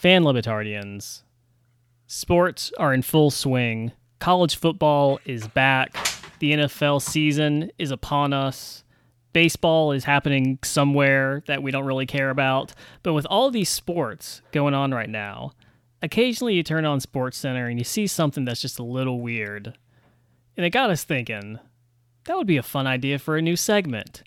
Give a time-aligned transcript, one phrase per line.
[0.00, 1.24] Fan Libertarians,
[2.06, 3.92] sports are in full swing.
[4.18, 5.92] College football is back.
[6.38, 8.82] The NFL season is upon us.
[9.34, 12.72] Baseball is happening somewhere that we don't really care about.
[13.02, 15.52] But with all these sports going on right now,
[16.00, 19.76] occasionally you turn on Sports Center and you see something that's just a little weird.
[20.56, 21.58] And it got us thinking
[22.24, 24.22] that would be a fun idea for a new segment.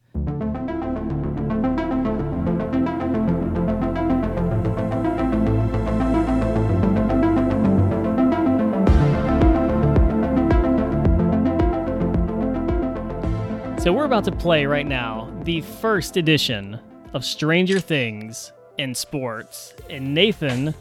[13.83, 16.79] So we're about to play right now the first edition
[17.11, 19.73] of Stranger Things in sports.
[19.89, 20.73] And Nathan,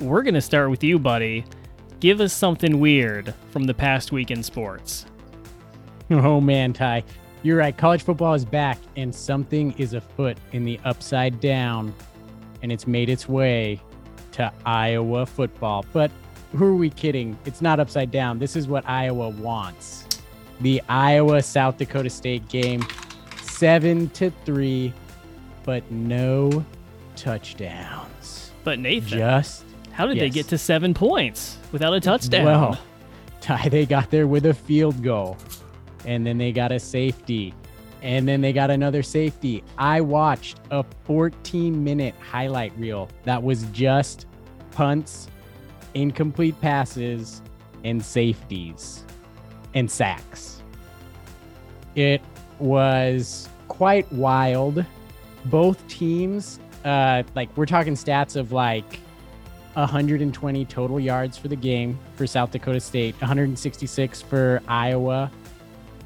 [0.00, 1.44] we're going to start with you, buddy.
[2.00, 5.06] Give us something weird from the past week in sports.
[6.10, 7.04] Oh man, Ty,
[7.44, 7.76] you're right.
[7.76, 11.94] College football is back, and something is afoot in the upside down,
[12.60, 13.80] and it's made its way
[14.32, 15.86] to Iowa football.
[15.92, 16.10] But
[16.54, 17.38] who are we kidding?
[17.44, 18.40] It's not upside down.
[18.40, 20.06] This is what Iowa wants
[20.60, 22.84] the Iowa South Dakota State game,
[23.42, 24.92] seven to three,
[25.64, 26.64] but no
[27.16, 28.50] touchdowns.
[28.64, 30.22] But Nathan, just how did yes.
[30.22, 32.44] they get to seven points without a touchdown?
[32.44, 32.78] Well,
[33.40, 35.36] Ty, they got there with a field goal,
[36.04, 37.54] and then they got a safety,
[38.02, 39.64] and then they got another safety.
[39.78, 44.26] I watched a 14 minute highlight reel that was just
[44.70, 45.28] punts,
[45.94, 47.42] incomplete passes,
[47.84, 49.04] and safeties
[49.74, 50.62] and sacks.
[51.94, 52.22] It
[52.58, 54.84] was quite wild.
[55.46, 59.00] Both teams, uh, like we're talking stats of like
[59.74, 65.30] 120 total yards for the game for South Dakota State, 166 for Iowa,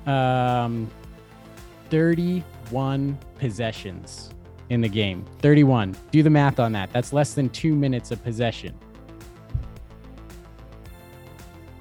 [0.06, 0.91] um,
[1.91, 4.31] 31 possessions
[4.70, 5.25] in the game.
[5.41, 5.97] 31.
[6.11, 6.92] Do the math on that.
[6.92, 8.75] That's less than two minutes of possession.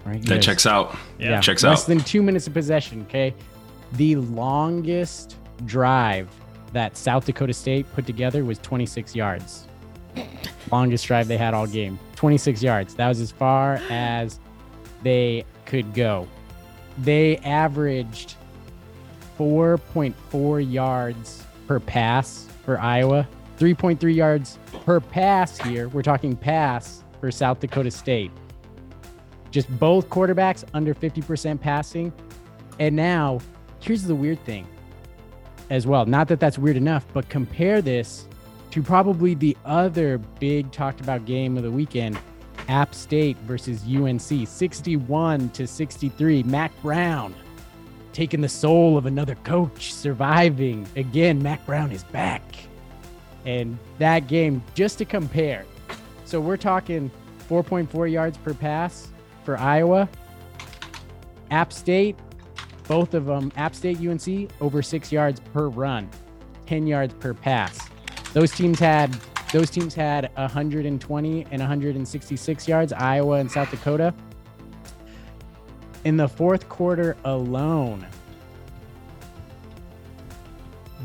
[0.06, 0.22] Right?
[0.23, 0.45] That yes.
[0.45, 0.95] checks out.
[1.17, 1.31] Yeah.
[1.31, 1.42] yeah.
[1.42, 1.72] Checks Less out.
[1.72, 3.03] Less than two minutes of possession.
[3.09, 3.34] Okay.
[3.94, 6.29] The longest drive
[6.74, 9.66] that South Dakota State put together was 26 yards.
[10.72, 11.97] longest drive they had all game.
[12.16, 12.96] 26 yards.
[12.96, 14.40] That was as far as
[15.02, 16.28] they could go.
[17.00, 18.35] They averaged
[19.38, 23.28] 4.4 yards per pass for Iowa,
[23.59, 25.90] 3.3 yards per pass here.
[25.90, 28.31] We're talking pass for South Dakota State
[29.55, 32.11] just both quarterbacks under 50% passing.
[32.77, 33.39] And now,
[33.79, 34.67] here's the weird thing
[35.69, 36.05] as well.
[36.05, 38.27] Not that that's weird enough, but compare this
[38.71, 42.19] to probably the other big talked about game of the weekend
[42.67, 46.43] App State versus UNC, 61 to 63.
[46.43, 47.33] Mack Brown
[48.11, 50.85] taking the soul of another coach, surviving.
[50.97, 52.43] Again, Mack Brown is back.
[53.45, 55.63] And that game, just to compare.
[56.25, 57.09] So we're talking
[57.47, 59.13] 4.4 yards per pass
[59.45, 60.09] for Iowa.
[61.51, 62.17] App State,
[62.88, 66.09] both of them, App State, UNC, over six yards per run,
[66.66, 67.79] 10 yards per pass.
[68.34, 69.16] Those teams had
[69.53, 74.13] those teams had 120 and 166 yards, Iowa and South Dakota.
[76.03, 78.05] In the fourth quarter alone,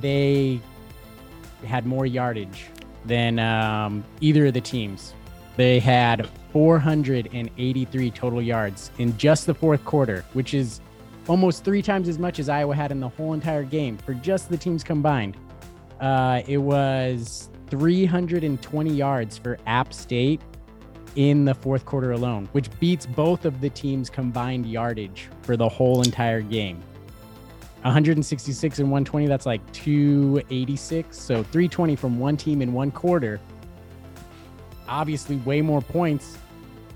[0.00, 0.60] they
[1.64, 2.66] had more yardage
[3.04, 5.14] than um, either of the teams.
[5.56, 10.80] They had 483 total yards in just the fourth quarter, which is
[11.28, 14.48] almost three times as much as Iowa had in the whole entire game for just
[14.48, 15.36] the teams combined.
[16.00, 20.40] Uh, it was 320 yards for App State
[21.16, 25.68] in the fourth quarter alone, which beats both of the teams' combined yardage for the
[25.68, 26.82] whole entire game.
[27.82, 31.16] 166 and 120, that's like 286.
[31.16, 33.40] So 320 from one team in one quarter
[34.90, 36.36] obviously way more points.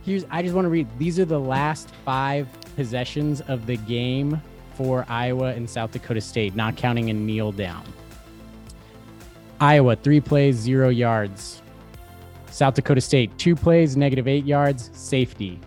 [0.04, 4.42] Here's I just want to read these are the last five possessions of the game
[4.74, 7.84] for Iowa and South Dakota State, not counting a kneel down.
[9.60, 11.62] Iowa, three plays, zero yards.
[12.50, 15.58] South Dakota State, two plays, negative eight yards, safety.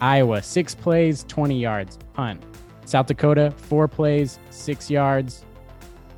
[0.00, 2.42] Iowa, six plays, 20 yards, punt.
[2.84, 5.44] South Dakota, four plays, six yards,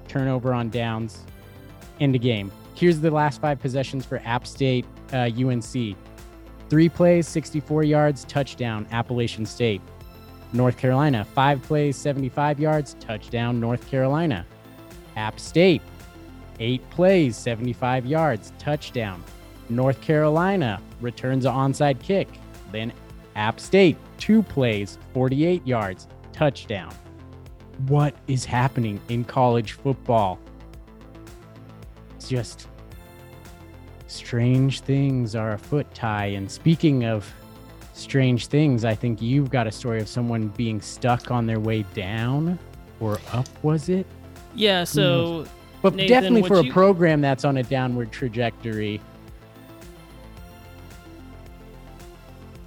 [0.08, 1.24] turnover on downs,
[2.00, 2.50] end of game.
[2.74, 5.96] Here's the last five possessions for App State, uh, UNC.
[6.68, 9.80] Three plays, 64 yards, touchdown, Appalachian State.
[10.52, 14.46] North Carolina, five plays, 75 yards, touchdown, North Carolina.
[15.16, 15.82] App State,
[16.60, 19.22] eight plays, 75 yards, touchdown.
[19.68, 22.28] North Carolina returns an onside kick.
[22.72, 22.92] Then
[23.36, 26.94] App State, two plays, 48 yards, touchdown.
[27.86, 30.38] What is happening in college football?
[32.16, 32.68] It's just
[34.08, 36.26] strange things are afoot, Ty.
[36.26, 37.32] And speaking of
[37.94, 41.82] strange things, I think you've got a story of someone being stuck on their way
[41.94, 42.58] down
[43.00, 44.06] or up, was it?
[44.54, 45.46] Yeah, so.
[45.80, 49.00] But Nathan, definitely for you- a program that's on a downward trajectory.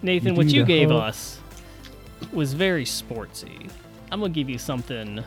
[0.02, 1.40] Nathan, what you gave us
[2.32, 3.70] was very sportsy.
[4.12, 5.24] I'm gonna give you something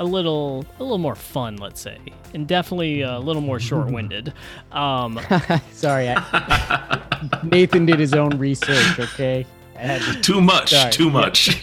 [0.00, 1.98] a little a little more fun, let's say,
[2.32, 4.32] and definitely a little more short-winded.
[4.72, 5.20] Um,
[5.72, 7.00] Sorry, I,
[7.44, 8.98] Nathan did his own research.
[8.98, 9.44] Okay,
[9.78, 10.70] I to- Too much.
[10.70, 10.90] Sorry.
[10.92, 11.60] Too much.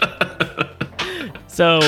[1.48, 1.80] so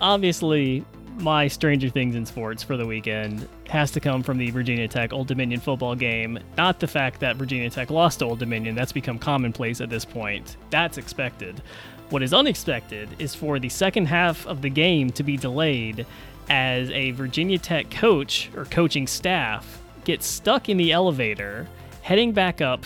[0.00, 0.84] obviously,
[1.18, 5.12] my Stranger Things in sports for the weekend has to come from the Virginia Tech
[5.12, 6.38] Old Dominion football game.
[6.56, 8.74] Not the fact that Virginia Tech lost to Old Dominion.
[8.74, 10.56] That's become commonplace at this point.
[10.70, 11.62] That's expected.
[12.10, 16.06] What is unexpected is for the second half of the game to be delayed
[16.48, 21.66] as a Virginia Tech coach or coaching staff gets stuck in the elevator
[22.02, 22.84] heading back up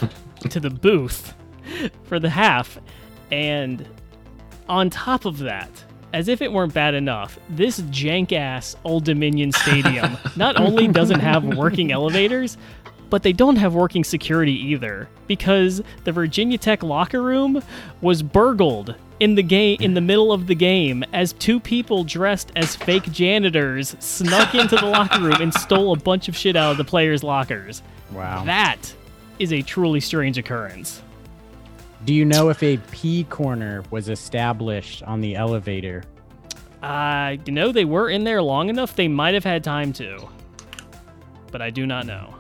[0.49, 1.35] to the booth
[2.05, 2.79] for the half.
[3.31, 3.87] And
[4.71, 5.69] on top of that,
[6.15, 11.21] as if it weren't bad enough, this jank ass Old Dominion Stadium not only doesn't
[11.21, 12.57] have working elevators,
[13.11, 17.63] but they don't have working security either because the Virginia Tech locker room
[18.01, 22.51] was burgled in the game in the middle of the game as two people dressed
[22.57, 26.73] as fake janitors snuck into the locker room and stole a bunch of shit out
[26.73, 27.83] of the players' lockers.
[28.13, 28.45] wow.
[28.45, 28.93] That
[29.39, 31.03] is a truly strange occurrence.
[32.07, 36.03] Do you know if a P corner was established on the elevator?
[36.83, 40.27] Uh, you know, they were in there long enough, they might have had time to.
[41.53, 42.35] But I do not know.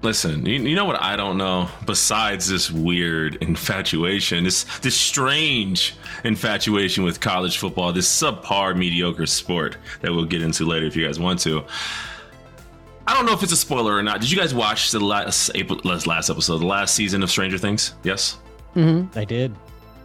[0.00, 1.68] Listen, you, you know what I don't know?
[1.84, 9.76] Besides this weird infatuation, this this strange infatuation with college football, this subpar mediocre sport
[10.00, 11.64] that we'll get into later if you guys want to.
[13.08, 14.20] I don't know if it's a spoiler or not.
[14.20, 17.58] Did you guys watch the last April, last last episode, the last season of Stranger
[17.58, 17.94] Things?
[18.04, 18.38] Yes.
[18.76, 19.18] Mm-hmm.
[19.18, 19.54] I did.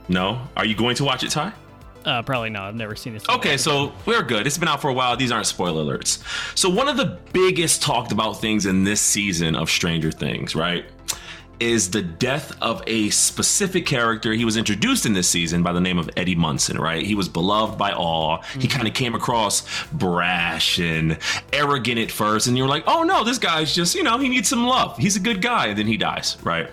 [0.08, 0.42] No.
[0.58, 1.54] Are you going to watch it, Ty?
[2.06, 2.64] Uh, probably not.
[2.68, 3.28] I've never seen this.
[3.30, 4.46] Okay, so we're good.
[4.46, 5.16] It's been out for a while.
[5.16, 6.22] These aren't spoiler alerts.
[6.58, 10.86] So, one of the biggest talked about things in this season of Stranger Things, right,
[11.60, 14.34] is the death of a specific character.
[14.34, 17.06] He was introduced in this season by the name of Eddie Munson, right?
[17.06, 18.44] He was beloved by all.
[18.60, 19.64] He kind of came across
[19.94, 21.18] brash and
[21.54, 24.50] arrogant at first, and you're like, oh no, this guy's just, you know, he needs
[24.50, 24.98] some love.
[24.98, 26.70] He's a good guy, and then he dies, right?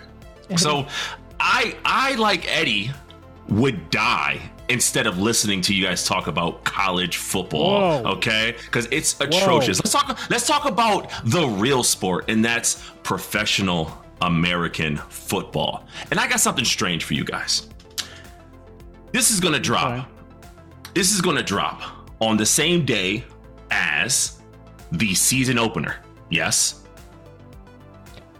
[0.57, 0.85] So,
[1.39, 2.91] I I like Eddie
[3.47, 8.01] would die instead of listening to you guys talk about college football.
[8.01, 8.11] Whoa.
[8.13, 9.79] Okay, because it's atrocious.
[9.79, 10.29] Let's talk.
[10.29, 15.85] Let's talk about the real sport, and that's professional American football.
[16.09, 17.67] And I got something strange for you guys.
[19.11, 19.91] This is gonna drop.
[19.91, 20.07] Okay.
[20.93, 21.81] This is gonna drop
[22.19, 23.25] on the same day
[23.71, 24.39] as
[24.91, 25.97] the season opener.
[26.29, 26.83] Yes.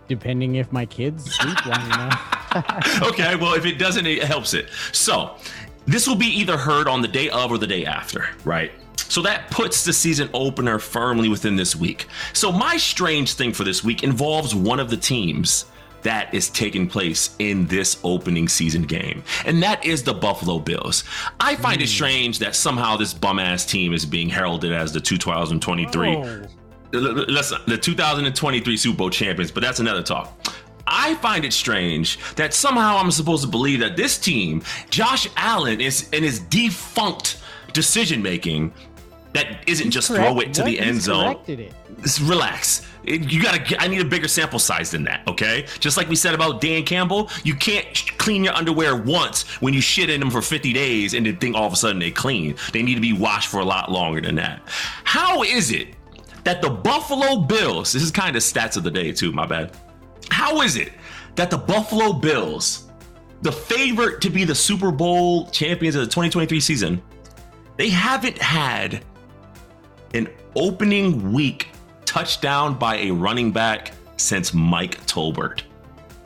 [0.08, 3.02] Depending if my kids sleep long enough.
[3.02, 4.68] okay, well, if it doesn't, it helps it.
[4.92, 5.38] So,
[5.86, 8.72] this will be either heard on the day of or the day after, right?
[8.98, 12.08] So that puts the season opener firmly within this week.
[12.34, 15.66] So, my strange thing for this week involves one of the teams
[16.04, 21.04] that is taking place in this opening season game, and that is the Buffalo Bills.
[21.40, 21.94] I find it hmm.
[21.94, 26.48] strange that somehow this bum ass team is being heralded as the 2023 Oh.
[26.94, 30.38] let's the 2023 Super Bowl champions, but that's another talk.
[30.92, 35.80] I find it strange that somehow I'm supposed to believe that this team, Josh Allen,
[35.82, 37.42] is in his defunct
[37.74, 38.74] decision making
[39.34, 40.66] that isn't just throw it to what?
[40.68, 41.24] the end He's zone.
[42.02, 42.86] Just relax.
[43.06, 43.82] It- You gotta.
[43.82, 45.26] I need a bigger sample size than that.
[45.28, 45.66] Okay.
[45.80, 49.74] Just like we said about Dan Campbell, you can't sh- clean your underwear once when
[49.74, 52.12] you shit in them for 50 days and then think all of a sudden they
[52.12, 52.56] clean.
[52.74, 54.62] They need to be washed for a lot longer than that.
[55.06, 55.90] How is it
[56.44, 57.94] that the Buffalo Bills?
[57.94, 59.32] This is kind of stats of the day too.
[59.32, 59.72] My bad.
[60.30, 60.92] How is it
[61.36, 62.88] that the Buffalo Bills,
[63.42, 67.02] the favorite to be the Super Bowl champions of the 2023 season,
[67.78, 69.04] they haven't had
[70.14, 71.70] an opening week
[72.06, 75.64] touchdown by a running back since Mike Tolbert.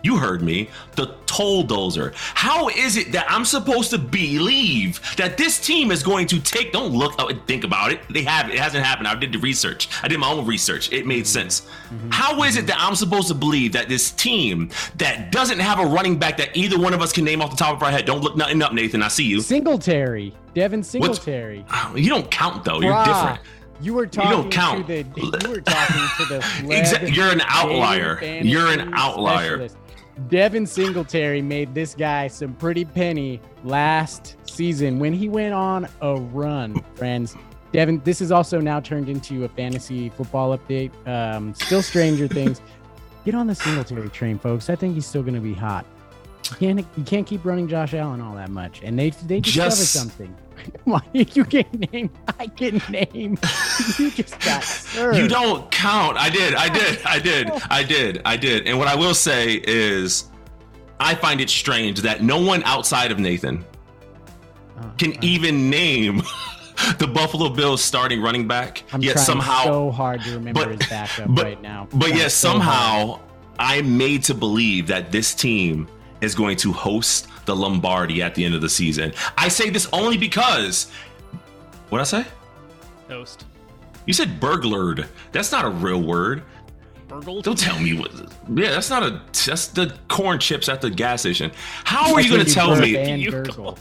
[0.05, 2.13] You heard me, the Tolldozer.
[2.35, 6.71] How is it that I'm supposed to believe that this team is going to take?
[6.71, 8.01] Don't look, oh, think about it.
[8.11, 9.07] They have it hasn't happened.
[9.07, 9.89] I did the research.
[10.03, 10.91] I did my own research.
[10.91, 11.67] It made sense.
[12.11, 15.85] How is it that I'm supposed to believe that this team that doesn't have a
[15.87, 18.05] running back that either one of us can name off the top of our head?
[18.05, 19.01] Don't look nothing up, Nathan.
[19.01, 19.41] I see you.
[19.41, 21.65] Singletary, Devin Singletary.
[21.73, 22.79] Oh, you don't count though.
[22.79, 23.39] You're different.
[23.81, 24.87] You were talking don't count.
[24.87, 25.41] to the.
[25.43, 27.11] You were talking to the.
[27.13, 28.23] You're an outlier.
[28.23, 29.67] You're an outlier.
[29.67, 29.77] specialist.
[30.29, 36.15] Devin Singletary made this guy some pretty penny last season when he went on a
[36.15, 37.35] run, friends.
[37.73, 40.91] Devin, this is also now turned into a fantasy football update.
[41.07, 42.61] Um, still Stranger Things.
[43.25, 44.69] get on the Singletary train, folks.
[44.69, 45.85] I think he's still going to be hot.
[46.51, 49.69] You can't you can't keep running Josh Allen all that much, and they they discovered
[49.71, 50.33] Just- something.
[50.85, 52.09] Why you can name?
[52.39, 53.37] I can name.
[53.99, 55.17] you just got served.
[55.17, 56.17] You don't count.
[56.17, 56.53] I did.
[56.55, 56.99] I did.
[57.05, 57.51] I did.
[57.69, 58.21] I did.
[58.25, 58.67] I did.
[58.67, 60.25] And what I will say is,
[60.99, 63.65] I find it strange that no one outside of Nathan
[64.77, 66.21] Uh, can even name
[66.99, 68.83] the Buffalo Bills starting running back.
[68.93, 71.87] I'm yet trying somehow, so hard to remember but- his backup but- right now.
[71.93, 72.61] but yet so hard.
[72.63, 73.19] somehow,
[73.59, 75.87] I'm made to believe that this team
[76.25, 79.13] is going to host the Lombardi at the end of the season.
[79.37, 80.91] I say this only because,
[81.89, 82.25] what I say?
[83.07, 83.45] Host.
[84.05, 85.07] You said burglared.
[85.31, 86.43] That's not a real word.
[87.07, 87.43] Burgled.
[87.43, 88.11] Don't tell me what.
[88.53, 89.21] Yeah, that's not a.
[89.45, 91.51] That's the corn chips at the gas station.
[91.83, 93.15] How are you going to tell me?
[93.15, 93.77] You gurgle.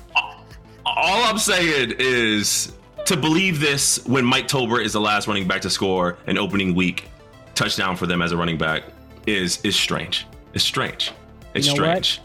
[0.87, 2.73] All I'm saying is
[3.07, 6.75] to believe this when Mike Tolbert is the last running back to score an opening
[6.75, 7.09] week
[7.55, 8.85] touchdown for them as a running back
[9.27, 10.27] is is strange.
[10.53, 11.13] It's strange.
[11.55, 12.05] It's You know what?
[12.05, 12.21] strange.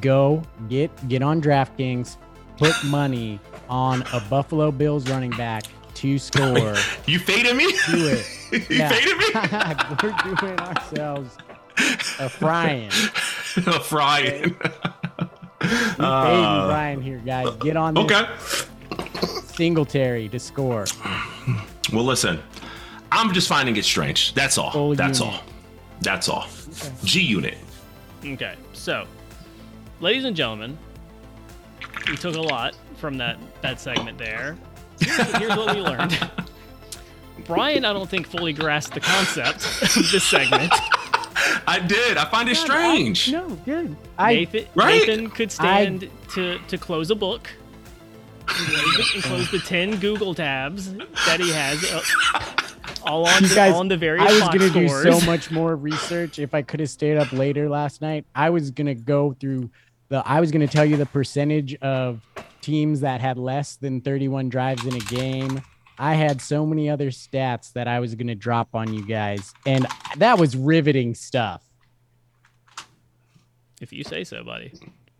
[0.00, 2.16] Go get get on DraftKings,
[2.56, 5.64] put money on a Buffalo Bills running back
[5.94, 6.74] to score.
[7.06, 7.66] You faded me.
[7.90, 8.26] Do it.
[8.70, 8.88] you Yeah.
[8.90, 9.26] faded me.
[10.02, 11.36] We're doing ourselves
[12.18, 12.88] a frying.
[13.56, 14.42] a frying.
[14.42, 17.48] We fading Uh, Bryan here, guys.
[17.60, 18.26] Get on this Okay.
[19.54, 20.84] Singletary to score.
[21.92, 22.40] Well, listen.
[23.10, 24.34] I'm just finding it strange.
[24.34, 24.70] That's all.
[24.70, 25.34] Full That's unit.
[25.34, 25.40] all.
[26.02, 26.46] That's all.
[27.04, 27.56] G unit.
[28.24, 29.06] Okay, so,
[30.00, 30.78] ladies and gentlemen,
[32.08, 34.56] we took a lot from that that segment there.
[35.00, 36.18] Here's, here's what we learned.
[37.46, 39.64] Bryan, I don't think fully grasped the concept
[39.96, 40.72] of this segment.
[41.66, 42.16] I did.
[42.16, 43.30] I find it strange.
[43.30, 43.96] No, good.
[44.18, 45.06] I Nathan, Right?
[45.06, 47.48] Nathan could stand to to close a book
[48.48, 50.92] and close, the, and close the ten Google tabs
[51.26, 52.02] that he has, uh,
[53.04, 55.50] all on the, guys, all on the various I was box gonna do so much
[55.50, 58.24] more research if I could have stayed up later last night.
[58.34, 59.70] I was gonna go through
[60.08, 60.22] the.
[60.26, 62.20] I was gonna tell you the percentage of
[62.60, 65.62] teams that had less than 31 drives in a game.
[65.98, 69.86] I had so many other stats that I was gonna drop on you guys, and
[70.16, 71.62] that was riveting stuff.
[73.80, 74.72] If you say so, buddy.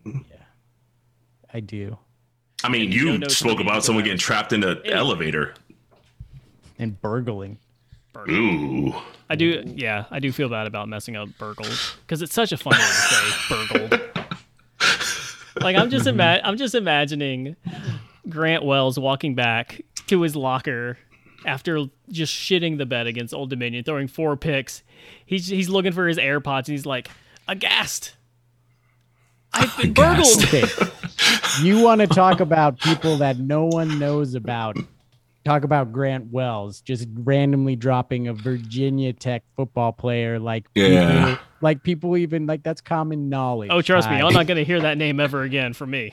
[0.04, 0.12] Yeah,
[1.52, 1.96] I do.
[2.64, 4.92] I mean, And you spoke about someone getting trapped in an Anyway.
[4.92, 5.54] elevator.
[6.78, 7.58] And burgling.
[8.28, 8.94] Ooh.
[9.30, 12.56] I do, yeah, I do feel bad about messing up burgled because it's such a
[12.56, 13.30] fun way to say
[13.88, 14.00] burgled.
[15.60, 17.56] Like I'm just ima- I'm just imagining
[18.28, 20.98] Grant Wells walking back to his locker
[21.44, 24.82] after just shitting the bed against Old Dominion, throwing four picks.
[25.24, 27.08] He's he's looking for his AirPods and he's like,
[27.46, 28.14] aghast.
[29.52, 30.26] I've been burgled.
[30.44, 30.64] Okay.
[31.62, 34.76] you want to talk about people that no one knows about?
[35.48, 41.30] Talk about Grant Wells just randomly dropping a Virginia Tech football player like Yeah.
[41.30, 43.70] people, like people even like that's common knowledge.
[43.72, 46.12] Oh, trust me, I'm not gonna hear that name ever again from me.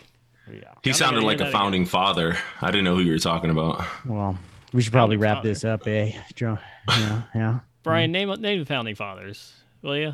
[0.84, 2.38] He I'm sounded like a that founding father.
[2.62, 3.84] I didn't know who you were talking about.
[4.06, 4.38] Well,
[4.72, 5.50] we should probably wrap father.
[5.50, 6.14] this up, eh?
[6.34, 6.58] Joe?
[6.88, 7.60] Yeah, yeah.
[7.84, 9.52] Bryan, name name the founding fathers,
[9.82, 10.14] will you?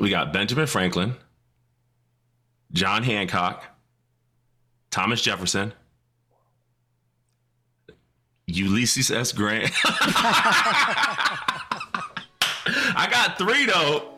[0.00, 1.14] We got Benjamin Franklin,
[2.72, 3.64] John Hancock,
[4.90, 5.74] Thomas Jefferson,
[8.46, 9.32] Ulysses S.
[9.32, 9.70] Grant.
[12.96, 14.13] I got three though.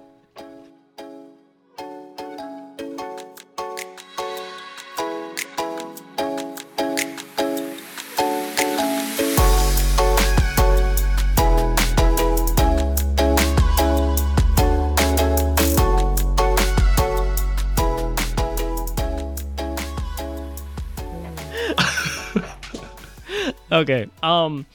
[23.77, 24.09] Okay.
[24.23, 24.67] Um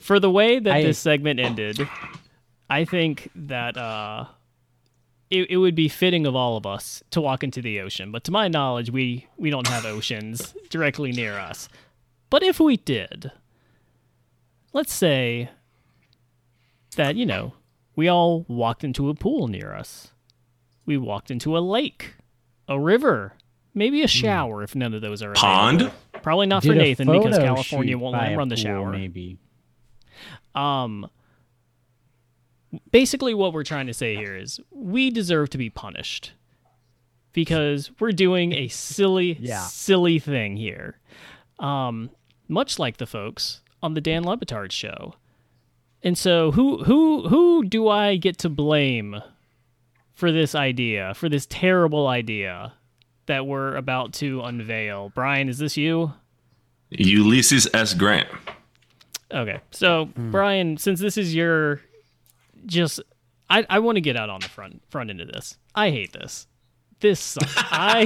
[0.00, 1.86] for the way that I- this segment ended,
[2.70, 4.26] I think that uh
[5.30, 8.10] it, it would be fitting of all of us to walk into the ocean.
[8.10, 11.68] But to my knowledge, we we don't have oceans directly near us.
[12.30, 13.30] But if we did,
[14.72, 15.50] let's say
[16.96, 17.52] that, you know,
[17.96, 20.12] we all walked into a pool near us.
[20.86, 22.14] We walked into a lake,
[22.68, 23.34] a river,
[23.74, 25.80] maybe a shower if none of those are Pond?
[25.82, 25.98] available.
[26.28, 28.90] Probably not Did for Nathan because California won't let him run the pool, shower.
[28.92, 29.38] Maybe.
[30.54, 31.08] Um
[32.92, 36.32] basically what we're trying to say here is we deserve to be punished
[37.32, 39.62] because we're doing a silly Yeah.
[39.62, 40.98] silly thing here.
[41.58, 42.10] Um
[42.46, 45.14] much like the folks on the Dan Le Batard show.
[46.02, 49.16] And so who who who do I get to blame
[50.12, 52.74] for this idea, for this terrible idea
[53.28, 55.10] that we're about to unveil?
[55.10, 56.12] Bryan, is this you?
[56.90, 57.94] Ulysses S.
[57.94, 58.28] Grant.
[59.32, 59.60] Okay.
[59.70, 60.30] So, Hmm.
[60.30, 61.80] Bryan, since this is your
[62.66, 63.00] just
[63.50, 65.56] I, I want to get out on the front front end of this.
[65.74, 66.46] I hate this.
[67.00, 67.54] This sucks.
[67.56, 68.04] I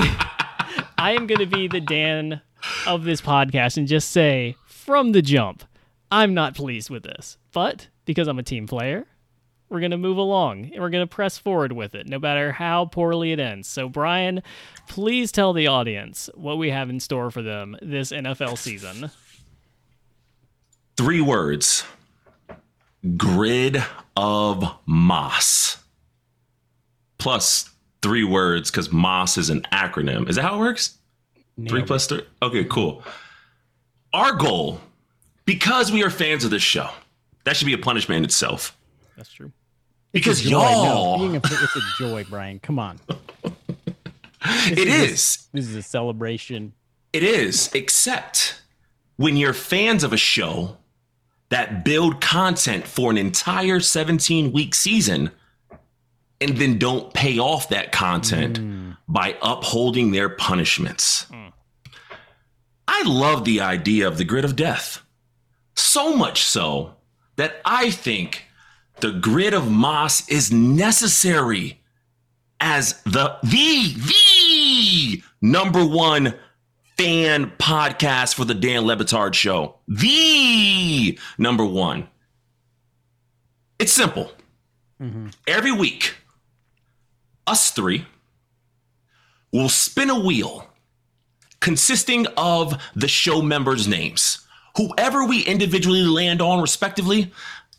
[0.98, 2.40] I am going to be the Dan
[2.86, 5.64] of this podcast and just say from the jump,
[6.10, 7.38] I'm not pleased with this.
[7.52, 9.06] But because I'm a team player,
[9.72, 12.52] we're going to move along and we're going to press forward with it, no matter
[12.52, 13.66] how poorly it ends.
[13.66, 14.42] So, Bryan,
[14.86, 19.10] please tell the audience what we have in store for them this NFL season.
[20.96, 21.84] Three words
[23.16, 23.82] grid
[24.14, 25.78] of moss.
[27.18, 27.70] Plus
[28.02, 30.28] three words because moss is an acronym.
[30.28, 30.98] Is that how it works?
[31.56, 32.22] Three Nailed plus three?
[32.42, 33.02] Okay, cool.
[34.12, 34.80] Our goal,
[35.46, 36.90] because we are fans of this show,
[37.44, 38.76] that should be a punishment in itself.
[39.16, 39.52] That's true.
[40.12, 42.58] Because y'all, being a, it's a joy, Bryan.
[42.60, 43.00] Come on.
[44.44, 45.48] it is.
[45.52, 46.74] This is a celebration.
[47.12, 48.62] It is, except
[49.16, 50.76] when you're fans of a show
[51.48, 55.30] that build content for an entire 17 week season
[56.40, 58.90] and then don't pay off that content hmm.
[59.06, 61.26] by upholding their punishments.
[62.88, 65.02] I love the idea of the grid of death.
[65.74, 66.94] So much so
[67.36, 68.44] that I think
[69.00, 71.80] the grid of moss is necessary
[72.60, 76.34] as the the the number one
[76.96, 79.76] fan podcast for the Dan Le Batard show.
[79.88, 82.08] The number one.
[83.78, 84.30] It's simple.
[85.00, 85.28] Mm-hmm.
[85.48, 86.14] Every week,
[87.46, 88.06] us three
[89.52, 90.68] will spin a wheel
[91.58, 94.46] consisting of the show members' names.
[94.76, 97.32] Whoever we individually land on, respectively,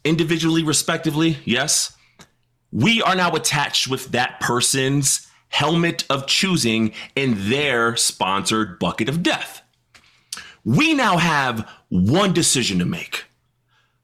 [0.03, 1.95] individually, respectively, yes,
[2.71, 9.21] we are now attached with that person's helmet of choosing in their sponsored bucket of
[9.21, 9.61] death.
[10.65, 13.25] We now have one decision to make.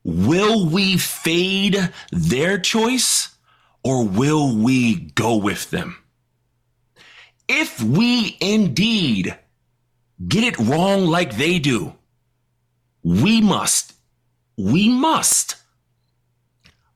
[0.03, 3.35] Will we fade their choice
[3.83, 5.97] or will we go with them?
[7.47, 9.35] If we indeed
[10.27, 11.95] get it wrong like they do,
[13.03, 13.93] we must,
[14.57, 15.55] we must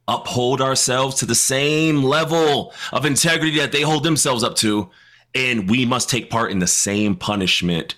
[0.07, 4.89] uphold ourselves to the same level of integrity that they hold themselves up to,
[5.35, 7.95] and we must take part in the same punishment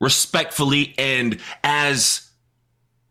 [0.00, 2.28] respectfully and as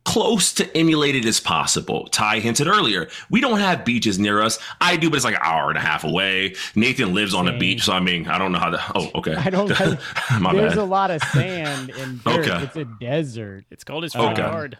[0.03, 2.07] close to emulated as possible.
[2.07, 4.57] Ty hinted earlier, we don't have beaches near us.
[4.81, 6.55] I do, but it's like an hour and a half away.
[6.75, 8.84] Nathan lives on a beach, so I mean, I don't know how to.
[8.95, 9.36] Oh, okay.
[9.36, 9.69] I don't.
[10.39, 10.77] My there's bad.
[10.79, 12.47] a lot of sand and dirt.
[12.47, 12.63] Okay.
[12.63, 13.65] It's a desert.
[13.69, 14.41] It's cold as Okay.
[14.41, 14.77] hard.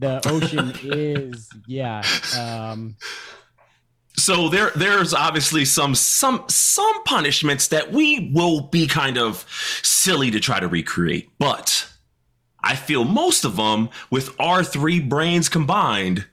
[0.00, 2.02] The ocean is, yeah.
[2.38, 2.96] Um,
[4.16, 9.46] so there there's obviously some some some punishments that we will be kind of
[9.82, 11.88] silly to try to recreate but
[12.62, 16.26] i feel most of them with our three brains combined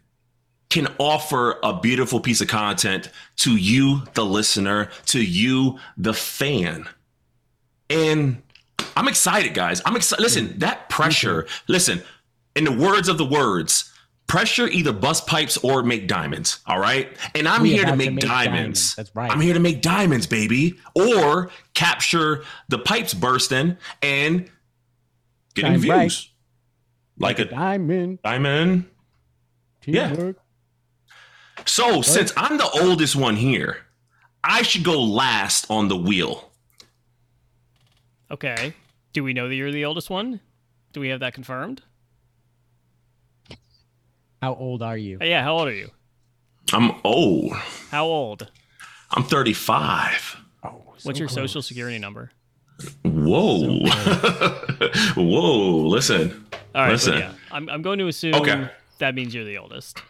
[0.69, 6.87] can offer a beautiful piece of content to you the listener to you the fan.
[7.89, 8.41] And
[8.95, 9.81] i'm excited guys.
[9.85, 12.03] I'm excited listen that pressure listen
[12.57, 13.93] in the words of the words
[14.27, 18.07] pressure either bust pipes or make diamonds all right and i'm We here to make,
[18.09, 18.47] to make diamonds.
[18.49, 18.95] diamonds.
[18.95, 19.31] That's right.
[19.31, 24.49] i'm here to make diamonds baby or capture the pipes bursting and
[25.55, 26.31] getting Shine views
[27.17, 27.27] bright.
[27.29, 28.19] like a diamond.
[28.23, 28.85] diamond
[29.85, 30.09] Yeah.
[30.09, 30.37] Teamwork.
[31.65, 33.85] so since i'm the oldest one here
[34.43, 36.51] i should go last on the wheel
[38.29, 38.73] Okay.
[39.13, 40.41] Do we know that you're the oldest one?
[40.91, 41.81] Do we have that confirmed?
[44.41, 45.17] How old are you?
[45.21, 45.89] Yeah, how old are you?
[46.73, 47.53] i'm old
[47.91, 48.51] How old?
[49.11, 52.31] i'm 35 Oh, What's your social security number?
[53.03, 53.79] whoa
[55.15, 56.45] whoa listen
[56.75, 57.17] All right, Listen.
[57.19, 58.69] yeah, I'm, I'm going to assume Okay.
[58.99, 60.01] that means you're the oldest.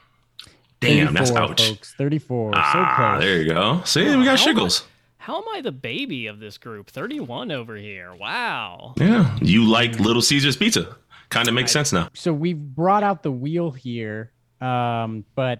[0.79, 1.93] damn that's ouch folks.
[1.93, 2.53] 34.
[2.53, 3.23] so ah close.
[3.23, 4.83] there you go see we got How am I- shiggles
[5.19, 6.89] How am I the baby of this group?
[6.89, 8.13] 31 over here.
[8.15, 8.93] Wow.
[8.97, 10.95] Yeah, you like Little Caesars pizza.
[11.29, 12.09] Kind of makes sense now.
[12.13, 15.59] So we've brought out the wheel here, um, but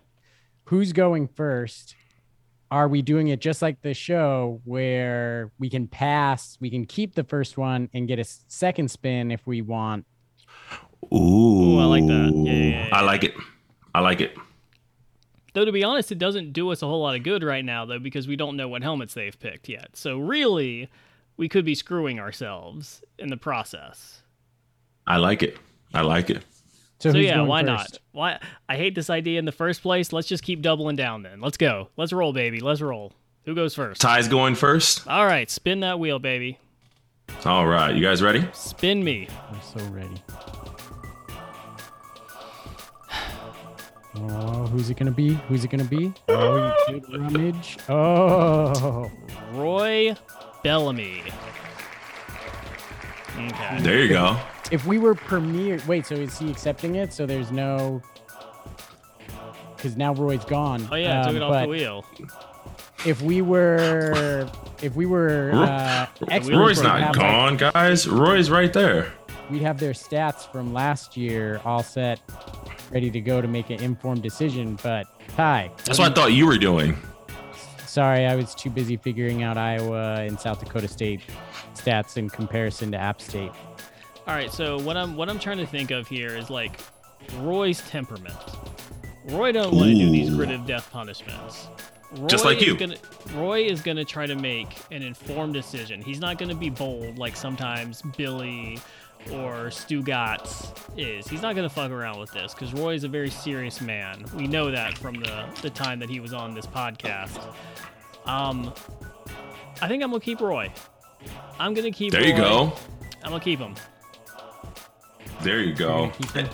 [0.66, 1.96] who's going first?
[2.70, 7.16] Are we doing it just like the show where we can pass, we can keep
[7.16, 10.06] the first one and get a second spin if we want?
[11.14, 12.34] Ooh, I like that.
[12.36, 13.34] Yeah, yeah, yeah, I like it.
[13.96, 14.36] I like it.
[15.54, 17.86] Though to be honest, it doesn't do us a whole lot of good right now
[17.86, 19.96] though because we don't know what helmets they've picked yet.
[19.96, 20.90] So really,
[21.38, 24.22] we could be screwing ourselves in the process.
[25.08, 25.58] I like it.
[25.94, 26.44] I like it.
[27.00, 27.68] So, So yeah, why first?
[27.94, 28.00] not?
[28.12, 30.12] Why I hate this idea in the first place.
[30.12, 31.40] Let's just keep doubling down then.
[31.42, 31.90] Let's go.
[31.98, 32.60] Let's roll, baby.
[32.60, 33.14] Let's roll.
[33.46, 34.02] Who goes first?
[34.02, 35.08] Ty's going first.
[35.08, 36.60] All right, spin that wheel, baby.
[37.46, 38.46] All right, you guys ready?
[38.54, 39.28] Spin me.
[39.50, 40.16] I'm so ready.
[44.20, 45.34] Oh, who's it gonna be?
[45.48, 46.12] Who's it gonna be?
[46.28, 47.78] Oh, you good rummage.
[47.88, 49.12] Oh,
[49.52, 50.16] Roy
[50.64, 51.22] Bellamy.
[53.38, 53.78] Okay.
[53.82, 54.36] There you go.
[54.72, 56.06] If we were premier, wait.
[56.06, 57.14] So is he accepting it?
[57.14, 58.02] So there's no,
[59.76, 60.88] because now Roy's gone.
[60.92, 62.06] Oh yeah, Um, took it off the wheel.
[63.06, 64.50] If we were,
[64.82, 68.08] if we were, uh, experts, Roy's we'd not have, like, gone, guys.
[68.08, 69.14] Roy's right there.
[69.52, 72.20] we'd have their stats from last year all set,
[72.92, 74.78] ready to go to make an informed decision.
[74.82, 76.98] But Ty, That's what I thought you were doing.
[77.86, 81.22] sorry, I was too busy figuring out Iowa and South Dakota State
[81.76, 83.52] stats in comparison to App State.
[84.28, 86.82] All right, so what I'm what I'm trying to think of here is like
[87.38, 88.36] Roy's temperament.
[89.26, 90.36] Roy don't want to do these Ooh.
[90.36, 91.68] grit of death punishments.
[92.12, 92.78] Roy Just like is you.
[92.78, 92.96] Gonna,
[93.36, 96.02] Roy is going to try to make an informed decision.
[96.02, 98.80] He's not going to be bold like sometimes Billy
[99.32, 101.28] or Stugotz is.
[101.28, 104.24] He's not going to fuck around with this because Roy is a very serious man.
[104.36, 107.42] We know that from the, the time that he was on this podcast.
[108.26, 108.74] Um,
[109.82, 110.72] I think I'm going to keep Roy.
[111.60, 112.40] I'm going to keep There you Roy.
[112.40, 112.74] go.
[113.24, 113.76] I'm going to keep him.
[115.42, 116.12] There you go.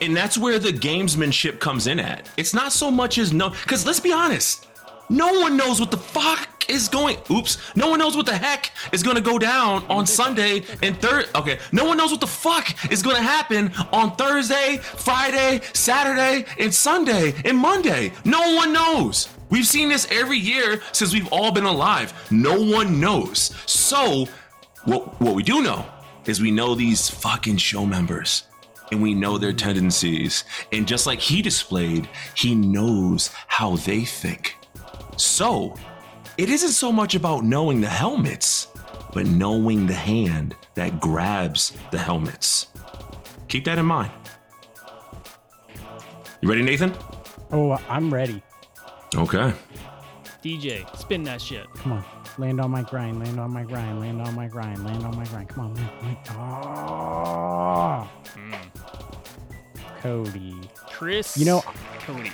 [0.00, 2.28] And that's where the gamesmanship comes in at.
[2.36, 4.66] It's not so much as no, because let's be honest,
[5.08, 7.16] no one knows what the fuck is going.
[7.30, 11.00] Oops, no one knows what the heck is going to go down on Sunday and
[11.00, 11.28] third.
[11.34, 16.44] Okay, no one knows what the fuck is going to happen on Thursday, Friday, Saturday,
[16.58, 18.12] and Sunday and Monday.
[18.24, 19.28] No one knows.
[19.48, 22.12] We've seen this every year since we've all been alive.
[22.30, 23.54] No one knows.
[23.64, 24.26] So,
[24.84, 25.86] what what we do know
[26.26, 28.44] is we know these fucking show members
[28.90, 30.44] and we know their tendencies.
[30.72, 34.56] And just like he displayed, he knows how they think.
[35.16, 35.74] So,
[36.38, 38.68] it isn't so much about knowing the helmets,
[39.12, 42.66] but knowing the hand that grabs the helmets.
[43.48, 44.12] Keep that in mind.
[46.40, 46.92] You ready, Nathan?
[47.50, 48.42] Oh, I'm ready.
[49.14, 49.52] Okay.
[50.42, 51.66] DJ, spin that shit.
[51.76, 52.04] Come on.
[52.38, 55.24] Land on my grind, land on my grind, land on my grind, land on my
[55.24, 55.48] grind.
[55.48, 56.18] Come on, land, land.
[56.30, 58.10] Oh.
[60.00, 60.60] Cody.
[60.90, 61.36] Chris.
[61.38, 61.64] You know-
[62.00, 62.30] Cody.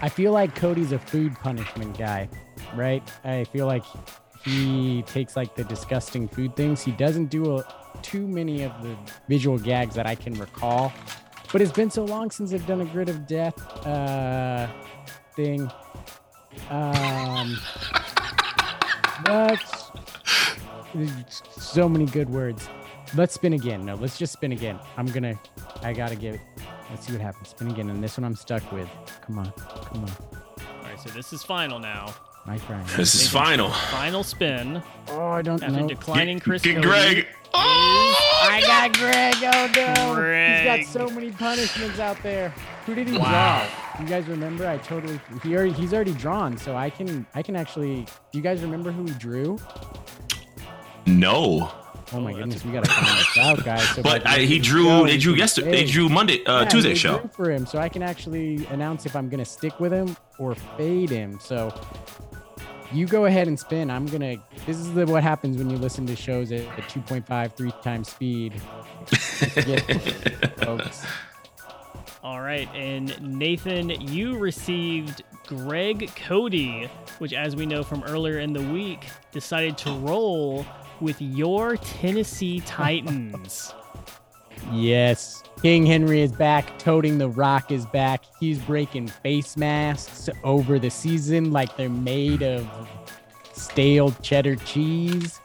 [0.00, 2.28] I feel like Cody's a food punishment guy,
[2.76, 3.02] right?
[3.24, 3.82] I feel like
[4.44, 6.82] he takes like the disgusting food things.
[6.82, 7.64] He doesn't do a,
[8.02, 8.96] too many of the
[9.28, 10.92] visual gags that I can recall.
[11.52, 14.68] But it's been so long since I've done a grid of death uh,
[15.34, 15.68] thing.
[16.70, 17.56] Um,
[19.26, 19.62] what?
[21.56, 22.68] So many good words.
[23.14, 23.84] Let's spin again.
[23.86, 24.78] No, let's just spin again.
[24.96, 25.38] I'm gonna.
[25.82, 26.40] I gotta give it.
[26.90, 27.48] Let's see what happens.
[27.48, 28.88] Spin again, and this one I'm stuck with.
[29.26, 30.10] Come on, come on.
[30.10, 32.14] All right, so this is final now.
[32.46, 32.86] My friend.
[32.88, 33.68] This is final.
[33.70, 35.88] Final spin Oh, I don't after know.
[35.88, 36.86] declining Chris Get Cody.
[36.86, 37.26] Greg.
[37.52, 39.34] Oh, I got Greg.
[39.42, 40.80] Oh no, Greg.
[40.80, 42.50] he's got so many punishments out there.
[42.86, 43.66] Who did he Wow.
[43.66, 43.77] draw?
[44.00, 44.66] You guys remember?
[44.66, 45.20] I totally.
[45.42, 45.72] He already.
[45.72, 47.26] He's already drawn, so I can.
[47.34, 48.06] I can actually.
[48.32, 49.58] Do you guys remember who he drew?
[51.06, 51.70] no.
[52.10, 53.86] Oh my Oh, goodness, we gotta find this out, guys.
[53.90, 54.84] So But I, he drew.
[54.86, 55.70] show, They drew can yesterday.
[55.72, 57.28] They drew Monday, uh, Yeah, Tuesday show.
[57.34, 61.10] for him, so I can actually announce if I'm gonna stick with him or fade
[61.10, 61.38] him.
[61.38, 61.70] So
[62.92, 63.90] you go ahead and spin.
[63.90, 64.36] I'm gonna.
[64.64, 68.08] This is the, what happens when you listen to shows at, at 2.5, three times
[68.08, 68.54] speed.
[69.54, 71.04] Get- folks.
[72.22, 78.52] All right, and Nathan, you received Greg Cody, which, as we know from earlier in
[78.52, 80.66] the week, decided to roll
[81.00, 83.72] with your Tennessee Titans.
[84.72, 85.42] Yes.
[85.62, 86.78] King Henry is back.
[86.78, 88.24] Toting the Rock is back.
[88.38, 92.68] He's breaking face masks over the season like they're made of
[93.52, 95.40] stale cheddar cheese.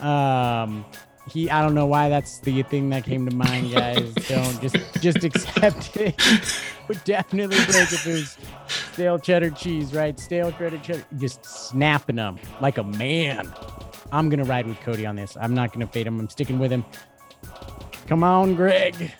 [0.00, 0.84] Um,
[1.28, 4.12] he I don't know why that's the thing that came to mind, guys.
[4.28, 6.20] don't just just accept it.
[6.88, 10.18] Would definitely break if it was stale cheddar cheese, right?
[10.18, 11.04] Stale cheddar cheddar.
[11.16, 13.52] Just snapping them like a man.
[14.12, 15.36] I'm gonna ride with Cody on this.
[15.40, 16.20] I'm not gonna fade him.
[16.20, 16.84] I'm sticking with him.
[18.06, 19.12] Come on, Greg.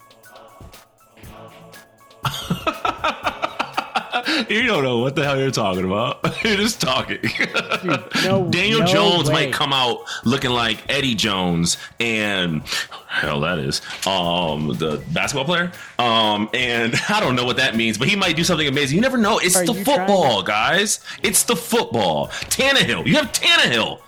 [4.51, 6.23] you don't know what the hell you're talking about.
[6.45, 7.19] you're just talking.
[7.23, 9.47] Dude, no, Daniel no Jones way.
[9.47, 12.63] might come out looking like Eddie Jones and
[13.09, 17.97] hell that is um the basketball player um and I don't know what that means
[17.97, 21.45] but he might do something amazing you never know it's Are the football guys it's
[21.45, 24.01] the football Tannehill you have Tannehill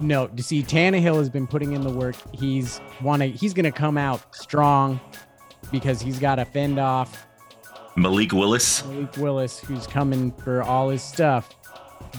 [0.00, 2.14] No, to see Tannehill has been putting in the work.
[2.32, 5.00] He's wanna he's gonna come out strong
[5.72, 7.26] because he's got to fend off
[7.96, 11.50] Malik Willis Malik Willis, who's coming for all his stuff.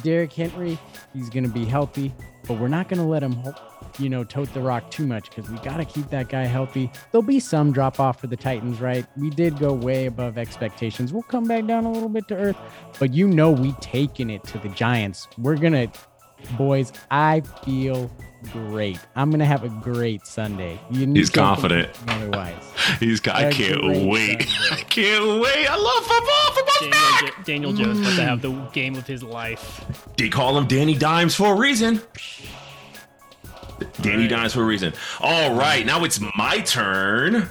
[0.03, 0.77] Derrick Henry,
[1.13, 2.13] he's gonna be healthy.
[2.47, 3.41] but we're not going to let him,
[3.97, 6.91] you know, tote the rock too much because we got to keep that guy healthy.
[7.11, 9.05] There'll be some drop off for the Titans, right?
[9.17, 11.11] We did go way above expectations.
[11.11, 12.57] We'll come back down a little bit to earth,
[12.99, 15.27] but you know, we taking it to the Giants.
[15.37, 15.87] We're going to,
[16.55, 18.11] boys, I feel
[18.45, 18.99] great.
[19.15, 20.79] I'm gonna have a great Sunday.
[20.89, 21.89] You He's confident.
[22.07, 22.55] Otherwise,
[22.99, 23.19] he's.
[23.19, 24.47] Got, I can't wait.
[24.71, 25.67] I can't wait.
[25.67, 26.53] I love football.
[26.53, 27.45] Football's Daniel, back.
[27.45, 28.73] Daniel Jones about to have the mm.
[28.73, 29.85] game of his life.
[30.17, 32.01] They call him Danny Dimes for a reason.
[34.01, 34.29] Danny right.
[34.29, 34.93] Dimes for a reason.
[35.19, 37.49] All right, now it's my turn.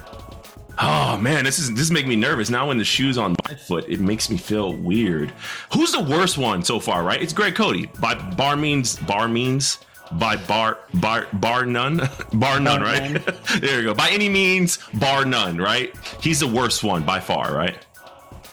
[0.77, 2.49] Oh man, this is this is making me nervous.
[2.49, 5.31] Now when the shoes on my foot, it makes me feel weird.
[5.73, 7.03] Who's the worst one so far?
[7.03, 7.21] Right?
[7.21, 7.89] It's Greg Cody.
[7.99, 9.79] By bar means bar means
[10.19, 11.97] by bar bar bar none?
[12.33, 13.11] Bar none bar right?
[13.11, 13.23] none.
[13.59, 13.93] there you go.
[13.93, 15.93] By any means bar none right?
[16.21, 17.77] He's the worst one by far right?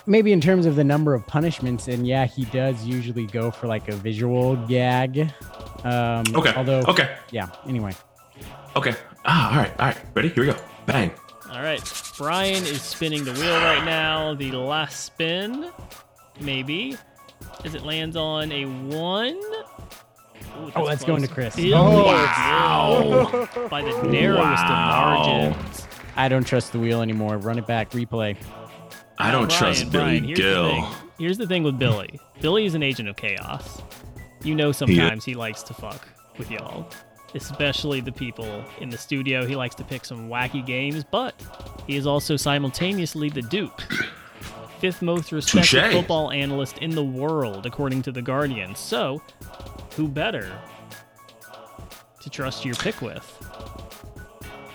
[0.06, 3.66] Maybe in terms of the number of punishments and yeah he does usually go for
[3.66, 5.30] like a visual gag.
[5.84, 7.16] Um okay although okay.
[7.30, 7.92] Yeah anyway.
[8.76, 8.94] Okay.
[9.24, 9.98] Ah all right all right.
[10.14, 10.28] Ready?
[10.28, 10.58] Here we go.
[10.86, 11.10] Bang.
[11.50, 11.82] All right.
[12.16, 14.34] Bryan is spinning the wheel right now.
[14.34, 15.70] The last spin
[16.40, 16.96] maybe.
[17.64, 19.40] As it lands on a one
[20.58, 21.04] Ooh, oh, that's close.
[21.04, 21.56] going to Chris.
[21.58, 23.48] Oh, wow.
[23.68, 25.16] By the narrowest wow.
[25.16, 25.88] of margins.
[26.16, 27.38] I don't trust the wheel anymore.
[27.38, 27.90] Run it back.
[27.90, 28.36] Replay.
[29.18, 30.68] I don't Bryan, trust Billy Bryan, here's Gill.
[30.68, 32.18] The here's the thing with Billy.
[32.40, 33.80] Billy is an agent of chaos.
[34.42, 36.88] You know, sometimes he, he likes to fuck with y'all,
[37.34, 39.46] especially the people in the studio.
[39.46, 41.34] He likes to pick some wacky games, but
[41.86, 43.82] he is also simultaneously the Duke
[44.82, 45.92] fifth most respected Touché.
[45.92, 48.74] football analyst in the world, according to The Guardian.
[48.74, 49.22] So,
[49.94, 50.50] who better
[52.20, 53.24] to trust your pick with?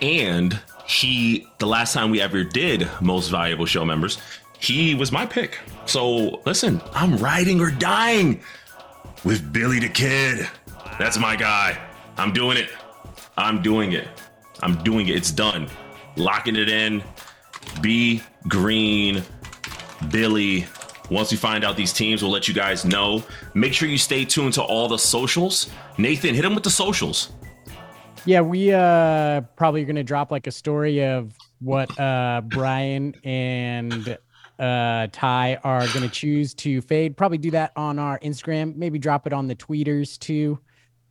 [0.00, 4.16] And he, the last time we ever did most valuable show members,
[4.58, 5.58] he was my pick.
[5.84, 8.40] So listen, I'm riding or dying
[9.24, 10.48] with Billy the Kid.
[10.68, 10.96] Wow.
[10.98, 11.78] That's my guy.
[12.16, 12.70] I'm doing it.
[13.36, 14.08] I'm doing it.
[14.62, 15.16] I'm doing it.
[15.16, 15.68] It's done.
[16.16, 17.02] Locking it in.
[17.82, 19.22] B Green,
[20.10, 20.66] Billy,
[21.10, 23.22] once we find out these teams, we'll let you guys know.
[23.54, 25.70] Make sure you stay tuned to all the socials.
[25.96, 27.32] Nathan, hit them with the socials.
[28.24, 33.14] Yeah, we uh probably are going to drop like a story of what uh Bryan
[33.24, 34.18] and
[34.58, 37.16] uh Ty are going to choose to fade.
[37.16, 40.58] Probably do that on our Instagram, maybe drop it on the tweeters too,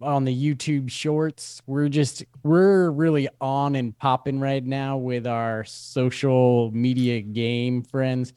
[0.01, 1.61] on the YouTube shorts.
[1.65, 8.33] We're just we're really on and popping right now with our social media game friends.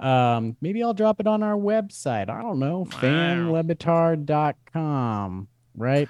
[0.00, 2.28] Um, maybe I'll drop it on our website.
[2.28, 3.00] I don't know, wow.
[3.00, 6.08] fanlebatard.com, right?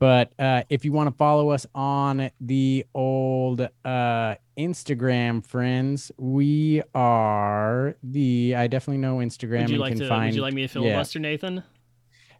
[0.00, 6.82] But uh, if you want to follow us on the old uh, Instagram, friends, we
[6.94, 8.54] are the.
[8.56, 9.60] I definitely know Instagram.
[9.62, 10.08] Would you like to?
[10.08, 11.22] Find, would you like me to filibuster, yeah.
[11.22, 11.62] Nathan?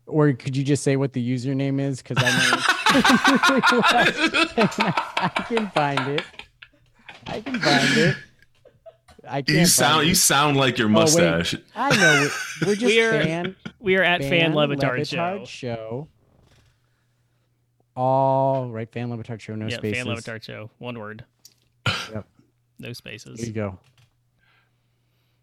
[0.07, 2.03] Or could you just say what the username is?
[2.03, 2.63] Because I know
[5.19, 6.23] I can find it.
[7.27, 8.17] I can find it.
[9.31, 9.61] I can't.
[9.61, 11.55] You sound you sound like your oh, mustache.
[11.55, 12.29] Oh, I know.
[12.67, 13.57] We're just we are, fan.
[13.79, 15.45] We are at Fan, fan Le Batard, show.
[15.45, 16.09] show.
[17.97, 19.55] All right, Fan Le Batard show.
[19.55, 20.05] No yeah, spaces.
[20.05, 20.71] Fan Le Batard show.
[20.79, 21.25] One word.
[21.87, 22.27] Yep.
[22.79, 23.39] No spaces.
[23.39, 23.79] There you go.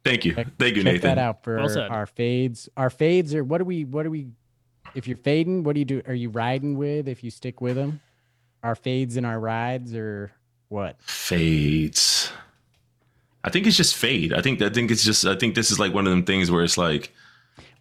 [0.04, 0.36] Thank you.
[0.36, 1.16] Check, Thank you, check Nathan.
[1.16, 2.70] that out for well our fades.
[2.78, 4.28] Our fades are what do we what do we
[4.96, 6.02] if you're fading, what do you do?
[6.08, 8.02] Are you riding with if you stick with them?
[8.64, 10.32] Our fades and our rides or
[10.70, 11.02] what?
[11.02, 12.17] Fades.
[13.48, 14.34] I think it's just fade.
[14.34, 16.52] I think I think it's just I think this is like one of them things
[16.52, 17.14] where it's like,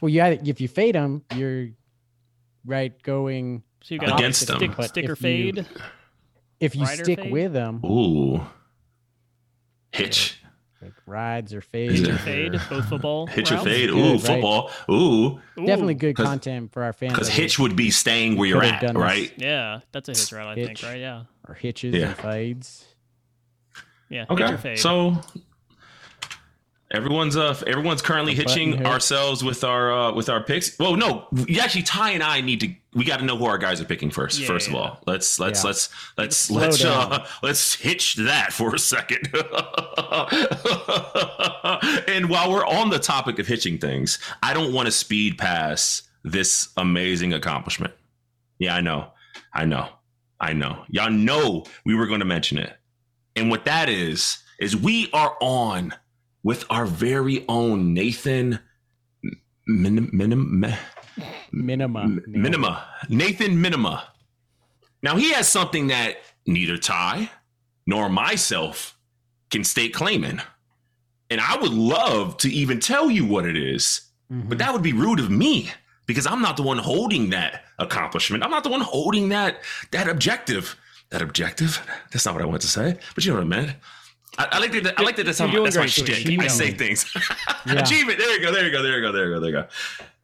[0.01, 1.71] well, yeah, if you fade them, you're
[2.65, 4.59] right going so you got against them.
[4.59, 5.57] Stick, sticker fade.
[5.57, 5.65] You,
[6.61, 7.33] if you stick fade?
[7.33, 8.47] with them, ooh,
[9.91, 10.41] hitch.
[10.81, 13.27] Like rides or fade, hitch or fade, both football.
[13.27, 13.67] Hitch routes?
[13.67, 14.95] or fade, ooh, good, football, right?
[14.95, 15.41] ooh.
[15.57, 17.15] Definitely good content for our fans.
[17.15, 19.33] Because hitch would be staying where you're at, right?
[19.37, 21.01] Yeah, that's a hitch route, I hitch, think, right?
[21.01, 21.23] Yeah.
[21.49, 22.09] Or hitches yeah.
[22.09, 22.85] and fades.
[24.09, 24.27] Yeah.
[24.31, 24.77] Okay.
[24.77, 25.21] So
[26.97, 30.79] Everyone's uh everyone's currently hitching ourselves with our uh with our picks.
[30.79, 31.29] Well, no,
[31.61, 34.11] actually Ty and I need to we got to know who our guys are picking
[34.11, 34.41] first.
[34.41, 34.75] Yeah, first yeah.
[34.75, 35.69] of all, let's let's yeah.
[35.69, 39.27] let's let's let's uh, let's hitch that for a second.
[42.09, 46.09] and while we're on the topic of hitching things, I don't want to speed past
[46.25, 47.93] this amazing accomplishment.
[48.59, 49.09] Yeah, I know,
[49.53, 49.91] I know,
[50.41, 50.83] I know.
[50.89, 52.75] Y'all know we were going to mention it,
[53.37, 55.93] and what that is is we are on
[56.47, 58.61] with our very own Nathan
[59.67, 60.61] Min- Minim-
[61.53, 62.25] Minima.
[62.29, 62.85] Minima.
[63.09, 64.05] Nathan Minima.
[65.03, 67.31] Now he has something that neither Ty
[67.85, 68.97] nor myself
[69.51, 70.41] can state claiming.
[71.31, 74.49] And I would love to even tell you what it is, mm-hmm.
[74.49, 75.73] but that would be rude of me
[76.07, 78.45] because I'm not the one holding that accomplishment.
[78.45, 80.77] I'm not the one holding that that objective.
[81.11, 81.85] That objective.
[82.13, 83.77] That's not what I wanted to say, but you know what I meant.
[84.39, 84.99] I, I like that.
[84.99, 85.27] I like that.
[85.27, 86.39] That's, how, that's my shtick.
[86.41, 87.07] I say things.
[87.67, 87.81] Yeah.
[87.81, 88.19] Achievement.
[88.19, 88.53] There you go.
[88.53, 88.81] There you go.
[88.81, 89.11] There you go.
[89.11, 89.41] There you go.
[89.41, 89.69] There you go.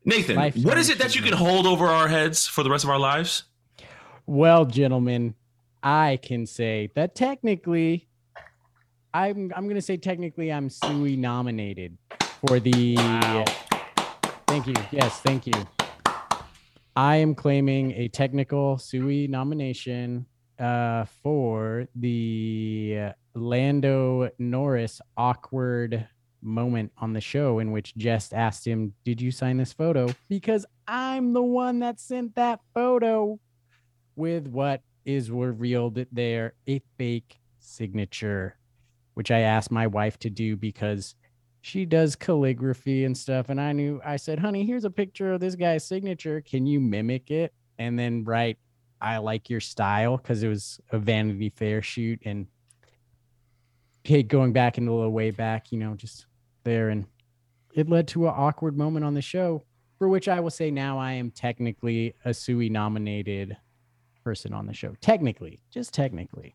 [0.04, 2.84] Nathan, Life what is it that you can hold over our heads for the rest
[2.84, 3.44] of our lives?
[4.26, 5.34] Well, gentlemen,
[5.82, 8.08] I can say that technically,
[9.12, 11.98] I'm I'm gonna say technically I'm Suey nominated
[12.46, 12.96] for the.
[12.96, 13.44] Wow.
[14.46, 14.74] Thank you.
[14.90, 15.54] Yes, thank you.
[16.94, 20.26] I am claiming a technical Suey nomination
[20.62, 26.06] uh, for the Lando Norris awkward
[26.40, 30.08] moment on the show in which Jess asked him, Did you sign this photo?
[30.28, 33.40] Because I'm the one that sent that photo
[34.14, 38.56] with what is revealed there a fake signature,
[39.14, 41.16] which I asked my wife to do because
[41.60, 43.48] she does calligraphy and stuff.
[43.48, 46.40] And I knew, I said, honey, here's a picture of this guy's signature.
[46.40, 47.52] Can you mimic it?
[47.78, 48.58] And then write,
[49.02, 52.20] I like your style because it was a Vanity Fair shoot.
[52.24, 52.46] And
[54.04, 56.26] Kate going back into a little way back, you know, just
[56.62, 56.88] there.
[56.88, 57.06] And
[57.74, 59.64] it led to an awkward moment on the show,
[59.98, 63.56] for which I will say now I am technically a Suey nominated
[64.22, 64.94] person on the show.
[65.00, 66.54] Technically, just technically.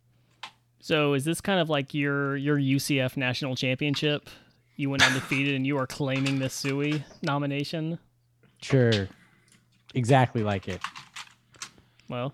[0.79, 4.29] So is this kind of like your your UCF national championship?
[4.77, 7.99] You went undefeated and you are claiming the Suey nomination?
[8.61, 9.09] Sure.
[9.93, 10.81] Exactly like it.
[12.09, 12.33] Well,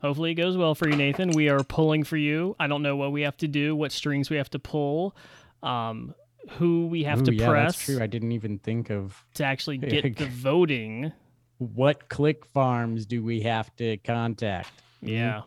[0.00, 1.30] hopefully it goes well for you, Nathan.
[1.30, 2.56] We are pulling for you.
[2.58, 5.16] I don't know what we have to do, what strings we have to pull.
[5.62, 6.14] Um,
[6.50, 7.72] who we have Ooh, to yeah, press.
[7.72, 8.02] That's true.
[8.02, 11.12] I didn't even think of to actually get the voting.
[11.58, 14.70] What click farms do we have to contact?
[15.00, 15.42] Yeah.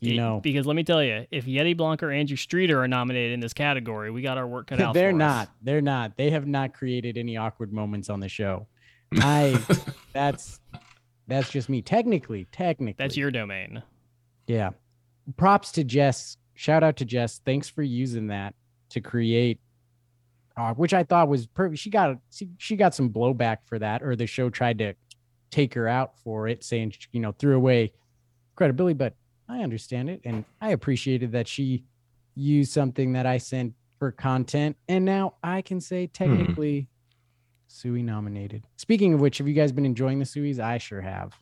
[0.00, 3.32] You know, because let me tell you, if Yeti Blanc or Andrew Streeter are nominated
[3.32, 4.92] in this category, we got our work cut out.
[4.92, 5.48] They're not.
[5.48, 5.54] Us.
[5.62, 6.16] They're not.
[6.16, 8.66] They have not created any awkward moments on the show.
[9.14, 9.58] I.
[10.12, 10.60] that's
[11.26, 11.82] that's just me.
[11.82, 13.82] Technically, technically, that's your domain.
[14.46, 14.70] Yeah.
[15.36, 16.36] Props to Jess.
[16.54, 17.40] Shout out to Jess.
[17.44, 18.54] Thanks for using that
[18.90, 19.58] to create
[20.56, 21.80] uh, which I thought was perfect.
[21.80, 24.94] She got she, she got some blowback for that, or the show tried to
[25.50, 27.92] take her out for it, saying you know threw away
[28.54, 28.94] credibility.
[28.94, 29.14] But
[29.48, 31.84] I understand it, and I appreciated that she
[32.34, 36.12] used something that I sent for content, and now I can say hmm.
[36.12, 36.86] technically, hmm.
[37.74, 38.68] Suey nominated.
[38.76, 40.60] Speaking of which, have you guys been enjoying the Sueys?
[40.60, 41.34] I sure have.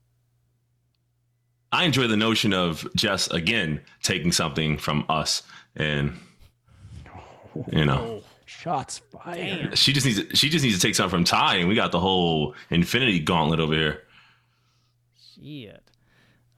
[1.70, 5.42] I enjoy the notion of Jess again taking something from us
[5.76, 6.18] and
[7.70, 9.76] you know Shots fired.
[9.76, 11.92] She just needs to, she just needs to take something from Ty, and we got
[11.92, 14.02] the whole Infinity Gauntlet over here.
[15.34, 15.82] Shit.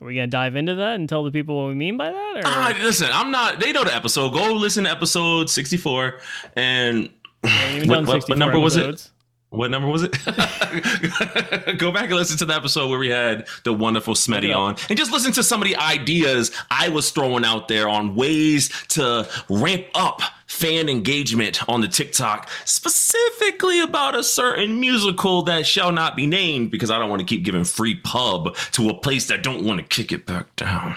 [0.01, 2.37] Are we gonna dive into that and tell the people what we mean by that?
[2.37, 2.47] Or?
[2.47, 3.59] Uh, listen, I'm not.
[3.59, 4.31] They know the episode.
[4.31, 6.19] Go listen to episode 64.
[6.57, 7.11] And
[7.43, 8.63] what, what, what, number episodes.
[8.63, 9.11] was it?
[9.55, 10.13] What number was it?
[11.79, 14.99] Go back and listen to the episode where we had the wonderful Smetty on and
[14.99, 19.29] just listen to some of the ideas I was throwing out there on ways to
[19.49, 26.17] ramp up fan engagement on the TikTok, specifically about a certain musical that shall not
[26.17, 29.43] be named because I don't want to keep giving free pub to a place that
[29.43, 30.97] don't want to kick it back down.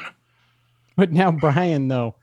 [0.96, 2.16] But now, Brian, though,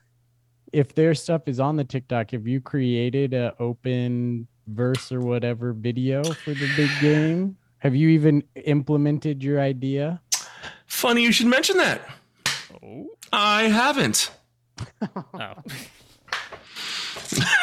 [0.73, 5.73] if their stuff is on the TikTok, have you created an open verse or whatever
[5.73, 7.57] video for the big game?
[7.79, 10.21] Have you even implemented your idea?
[10.87, 12.01] Funny you should mention that.
[12.83, 13.07] Oh.
[13.31, 14.31] I haven't.
[15.33, 15.53] oh.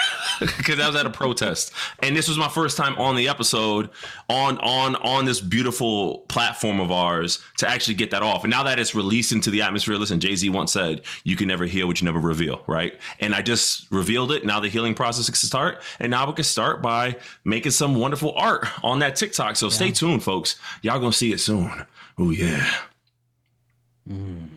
[0.57, 3.91] because I was at a protest, and this was my first time on the episode
[4.29, 8.45] on on on this beautiful platform of ours to actually get that off.
[8.45, 11.49] And now that it's released into the atmosphere, listen, Jay Z once said, "You can
[11.49, 12.99] never heal what you never reveal," right?
[13.21, 14.45] And I just revealed it.
[14.45, 18.33] Now the healing process can start, and now we can start by making some wonderful
[18.37, 19.57] art on that TikTok.
[19.57, 19.73] So yeah.
[19.73, 20.57] stay tuned, folks.
[20.83, 21.71] Y'all gonna see it soon.
[22.19, 22.69] Oh yeah.
[24.09, 24.49] Mm.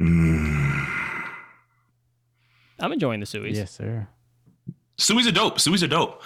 [0.00, 0.86] Mm.
[2.80, 3.54] I'm enjoying the Sueys.
[3.54, 4.08] Yes, sir.
[4.98, 5.58] Sueys a dope.
[5.58, 6.22] Sueys a dope.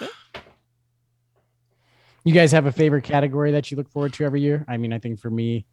[2.23, 4.65] You guys have a favorite category that you look forward to every year?
[4.67, 5.65] I mean, I think for me,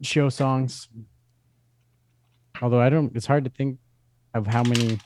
[0.00, 0.88] show songs.
[2.62, 3.78] Although I don't, it's hard to think
[4.32, 4.98] of how many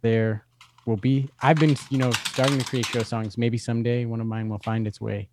[0.00, 0.44] there
[0.86, 1.28] will be.
[1.40, 3.38] I've been, you know, starting to create show songs.
[3.38, 5.28] Maybe someday one of mine will find its way.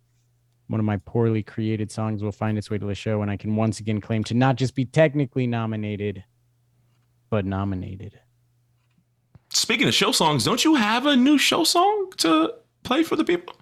[0.68, 3.36] One of my poorly created songs will find its way to the show, and I
[3.36, 6.22] can once again claim to not just be technically nominated,
[7.28, 8.20] but nominated.
[9.52, 13.24] Speaking of show songs, don't you have a new show song to play for the
[13.24, 13.56] people?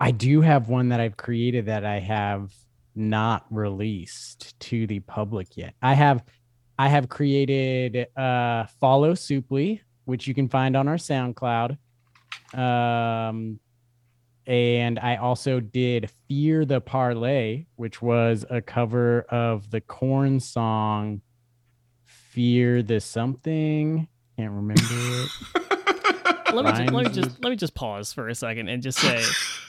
[0.00, 2.52] I do have one that I've created that I have
[2.94, 5.74] not released to the public yet.
[5.82, 6.24] I have
[6.78, 11.76] I have created uh follow Supli, which you can find on our SoundCloud.
[12.54, 13.58] Um
[14.46, 21.20] and I also did Fear the Parlay, which was a cover of the Korn song
[22.04, 24.08] Fear the something.
[24.42, 26.52] Can't remember it.
[26.52, 28.98] let me just, let me just let me just pause for a second and just
[28.98, 29.22] say,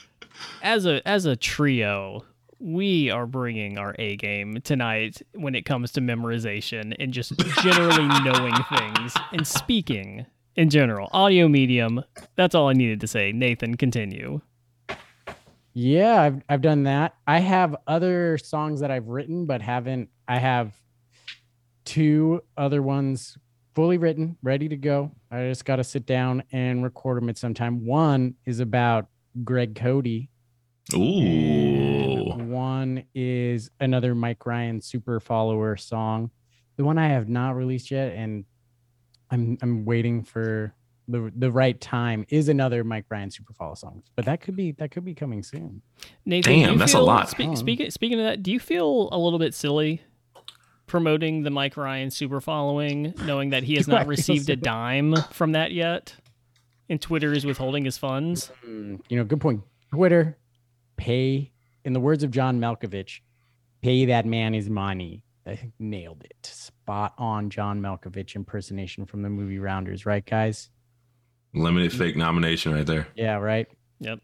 [0.63, 2.25] as a as a trio,
[2.57, 8.07] we are bringing our A game tonight when it comes to memorization and just generally
[8.23, 11.07] knowing things and speaking in general.
[11.13, 12.03] Audio medium.
[12.35, 13.31] That's all I needed to say.
[13.31, 14.41] Nathan, continue.
[15.75, 17.13] Yeah, I've I've done that.
[17.27, 20.73] I have other songs that I've written but haven't I have
[21.85, 23.37] two other ones
[23.75, 25.11] fully written, ready to go.
[25.31, 27.85] I just got to sit down and record them at some time.
[27.85, 29.07] One is about
[29.43, 30.07] Greg Cote.
[30.93, 30.97] Ooh.
[30.97, 36.29] and One is another Mike Ryan super follower song.
[36.77, 38.45] The one I have not released yet and
[39.31, 40.73] I'm I'm waiting for
[41.07, 44.03] the the right time is another Mike Ryan super follow song.
[44.15, 45.81] But that could be that could be coming soon.
[46.25, 47.29] Nathan, Damn, you that's a feel- lot.
[47.29, 47.55] Speak, Oh.
[47.55, 50.01] speaking speaking of that, do you feel a little bit silly
[50.93, 55.53] promoting the Mike Ryan super following, knowing that he has not received a dime from
[55.53, 56.13] that yet,
[56.87, 58.51] and Twitter is withholding his funds?
[58.63, 59.63] Mm, you know, good point.
[59.91, 60.37] Twitter,
[60.95, 61.51] pay,
[61.83, 63.21] in the words of John Malkovich,
[63.81, 65.23] pay that man his money.
[65.47, 66.45] I think nailed it.
[66.45, 70.69] Spot on John Malkovich impersonation from the movie Rounders, right, guys?
[71.55, 73.07] Limited fake nomination right there.
[73.15, 73.67] Yeah, right.
[73.99, 74.19] Yep.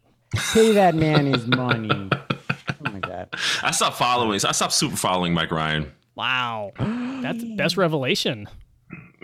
[0.52, 1.90] Pay that man his money.
[1.90, 3.28] Oh my god.
[3.60, 4.34] I stopped following.
[4.34, 5.90] I stopped super following Mike Ryan.
[6.14, 6.72] Wow,
[7.22, 8.48] that's best revelation.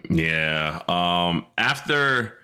[0.09, 0.83] Yeah.
[0.89, 2.39] Um, after,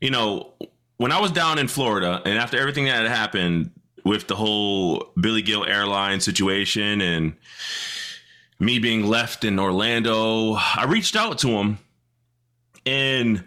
[0.00, 0.52] you know,
[0.96, 3.70] when I was down in Florida and after everything that had happened
[4.04, 7.34] with the whole Billy Gil airline situation and
[8.58, 11.78] me being left in Orlando, I reached out to him
[12.86, 13.44] and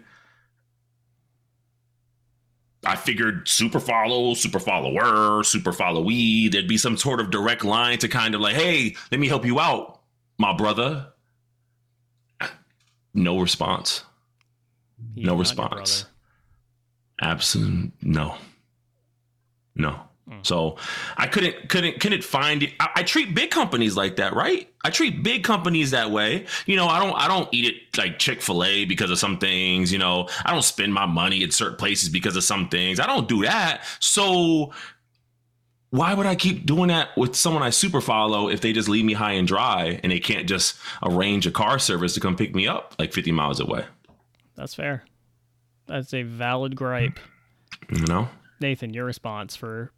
[2.84, 6.48] I figured super follow, super follower, super followee.
[6.48, 9.44] There'd be some sort of direct line to kind of like, hey, let me help
[9.46, 10.00] you out,
[10.38, 11.08] my brother.
[13.14, 14.04] No response.
[15.14, 16.06] He's No response.
[17.20, 18.36] Absolute no.
[19.74, 20.00] No.
[20.28, 20.46] Mm.
[20.46, 20.76] So
[21.16, 22.72] I couldn't couldn't couldn't find it.
[22.80, 24.68] I, I treat big companies like that, right?
[24.84, 26.46] I treat big companies that way.
[26.66, 29.98] You know, I don't I don't eat it like Chick-fil-A because of some things, you
[29.98, 30.28] know.
[30.44, 32.98] I don't spend my money at certain places because of some things.
[33.00, 33.84] I don't do that.
[34.00, 34.72] So
[35.92, 39.04] why would I keep doing that with someone I super follow if they just leave
[39.04, 42.54] me high and dry and they can't just arrange a car service to come pick
[42.54, 43.84] me up like 50 miles away?
[44.56, 45.04] That's fair.
[45.86, 47.20] That's a valid gripe.
[47.90, 48.30] You know?
[48.58, 49.92] Nathan, your response for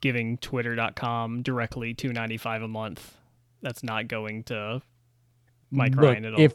[0.00, 3.16] giving Twitter.com directly two ninety five a month.
[3.60, 4.82] That's not going to
[5.72, 6.40] Mike Look, Ryan at all.
[6.40, 6.54] If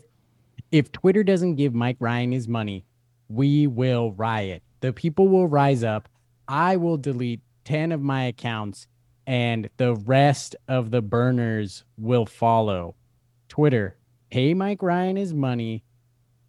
[0.71, 2.85] if Twitter doesn't give Mike Ryan his money,
[3.27, 4.63] we will riot.
[4.79, 6.07] The people will rise up.
[6.47, 8.87] I will delete 10 of my accounts
[9.27, 12.95] and the rest of the burners will follow.
[13.47, 13.95] Twitter,
[14.31, 15.83] pay Mike Ryan his money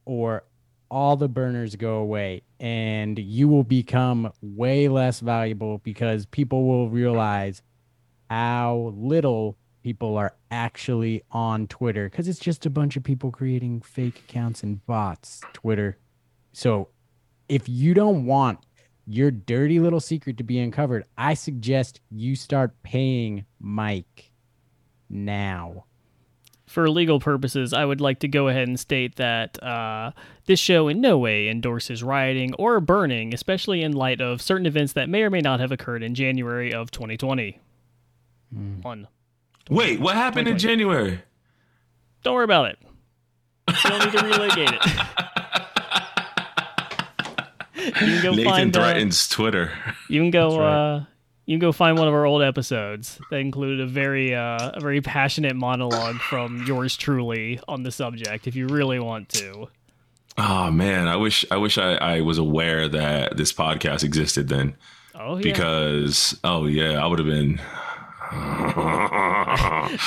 [0.06, 0.44] or
[0.90, 6.88] all the burners go away and you will become way less valuable because people will
[6.88, 7.60] realize
[8.30, 13.82] how little people are actually on Twitter because it's just a bunch of people creating
[13.82, 15.42] fake accounts and bots.
[15.52, 15.98] Twitter.
[16.54, 16.88] So
[17.50, 18.60] if you don't want
[19.06, 24.30] your dirty little secret to be uncovered, I suggest you start paying Mike
[25.08, 25.84] now.
[26.66, 30.12] For legal purposes, I would like to go ahead and state that uh,
[30.46, 34.92] this show in no way endorses rioting or burning, especially in light of certain events
[34.92, 37.58] that may or may not have occurred in January of 2020.
[38.82, 39.08] One.
[39.68, 41.20] Wait, what happened in January?
[42.22, 42.78] Don't worry about it.
[43.68, 45.59] You don't need to relitigate it.
[48.00, 48.76] you can go Nathan find.
[48.76, 49.72] Uh, Twitter.
[50.08, 50.58] you can go.
[50.58, 50.96] Right.
[50.96, 51.04] Uh,
[51.46, 54.80] you can go find one of our old episodes that included a very, uh, a
[54.80, 59.68] very passionate monologue from yours truly on the subject, if you really want to.
[60.38, 64.76] Oh man, I wish I wish I, I was aware that this podcast existed then.
[65.14, 65.42] Oh yeah.
[65.42, 67.60] Because oh yeah, I would have been
[68.32, 69.98] I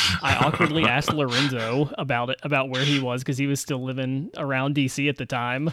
[0.46, 4.76] awkwardly asked Lorenzo about it, about where he was because he was still living around
[4.76, 5.72] DC at the time.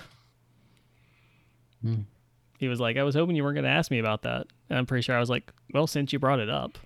[1.83, 2.01] Hmm.
[2.59, 4.79] He was like, "I was hoping you weren't going to ask me about that," and
[4.79, 6.79] I'm pretty sure I was like, "Well, since you brought it up."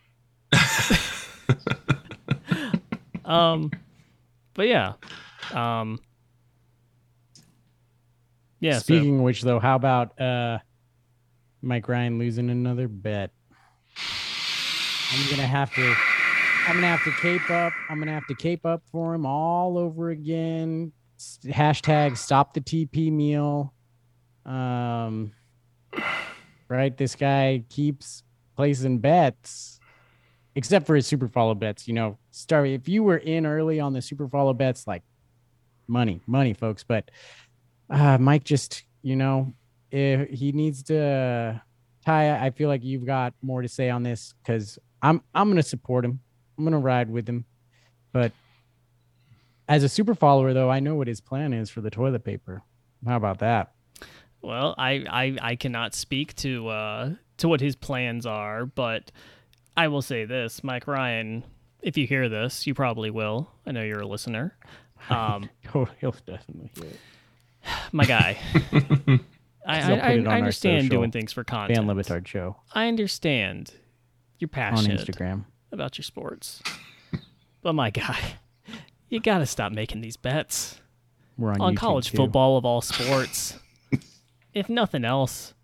[3.24, 3.70] um,
[4.54, 4.94] but yeah,
[5.52, 5.98] um,
[8.60, 8.74] yeah.
[8.74, 10.58] so- Speaking of which, though, how about uh,
[11.62, 13.30] Mike Ryan losing another bet?
[15.12, 15.94] I'm gonna have to.
[16.66, 17.72] I'm gonna have to cape up.
[17.90, 20.92] I'm gonna have to cape up for him all over again.
[21.44, 23.73] Hashtag stop the TP meal.
[24.44, 25.32] Um,
[26.68, 26.96] right.
[26.96, 28.22] This guy keeps
[28.56, 29.80] placing bets,
[30.54, 31.88] except for his super follow bets.
[31.88, 35.02] You know, start if you were in early on the super follow bets, like
[35.86, 36.84] money, money, folks.
[36.84, 37.10] But
[37.90, 39.52] uh, Mike just, you know,
[39.90, 41.62] if he needs to,
[42.04, 45.62] Ty, I feel like you've got more to say on this because I'm I'm gonna
[45.62, 46.20] support him.
[46.56, 47.44] I'm gonna ride with him,
[48.12, 48.32] but
[49.68, 52.62] as a super follower, though, I know what his plan is for the toilet paper.
[53.06, 53.73] How about that?
[54.44, 59.10] Well, I, I, I cannot speak to uh, to what his plans are, but
[59.74, 61.44] I will say this, Mike Ryan.
[61.80, 63.50] If you hear this, you probably will.
[63.66, 64.56] I know you're a listener.
[65.10, 66.98] Um, oh, he'll definitely hear it.
[67.92, 68.38] my guy.
[69.66, 71.76] I, I, put it on I understand doing things for content.
[71.76, 73.70] Fan Le Batard show I understand
[74.38, 75.44] you're on passionate Instagram.
[75.72, 76.62] about your sports,
[77.60, 78.18] but my guy,
[79.10, 80.80] you got to stop making these bets
[81.36, 82.16] We're on, on college too.
[82.16, 83.58] football of all sports.
[84.54, 85.54] If nothing else,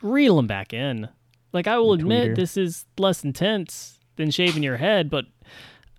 [0.00, 1.08] reel them back in.
[1.52, 5.26] Like I will admit, this is less intense than shaving your head, but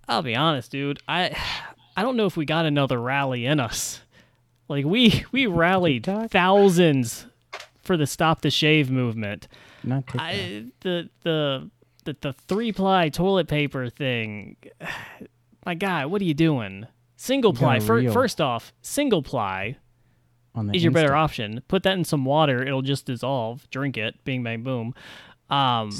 [0.08, 1.00] I'll be honest, dude.
[1.06, 1.36] I
[1.96, 4.00] I don't know if we got another rally in us.
[4.68, 7.26] Like we we rallied thousands
[7.82, 9.46] for the stop the shave movement.
[9.84, 11.70] Not I the the
[12.04, 14.56] the, the three ply toilet paper thing.
[15.66, 16.88] My guy, what are you doing?
[17.16, 17.78] Single ply.
[17.78, 19.76] Fir- first off, single ply
[20.54, 21.62] on the is your better option.
[21.68, 23.68] Put that in some water; it'll just dissolve.
[23.70, 24.22] Drink it.
[24.24, 24.94] Bing bang boom.
[25.50, 25.90] Um,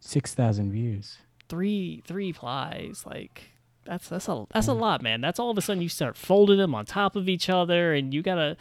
[0.00, 1.18] Six thousand views.
[1.48, 3.50] three three plies like
[3.84, 5.20] that's that's a that's a lot, man.
[5.20, 8.12] That's all of a sudden you start folding them on top of each other, and
[8.12, 8.56] you gotta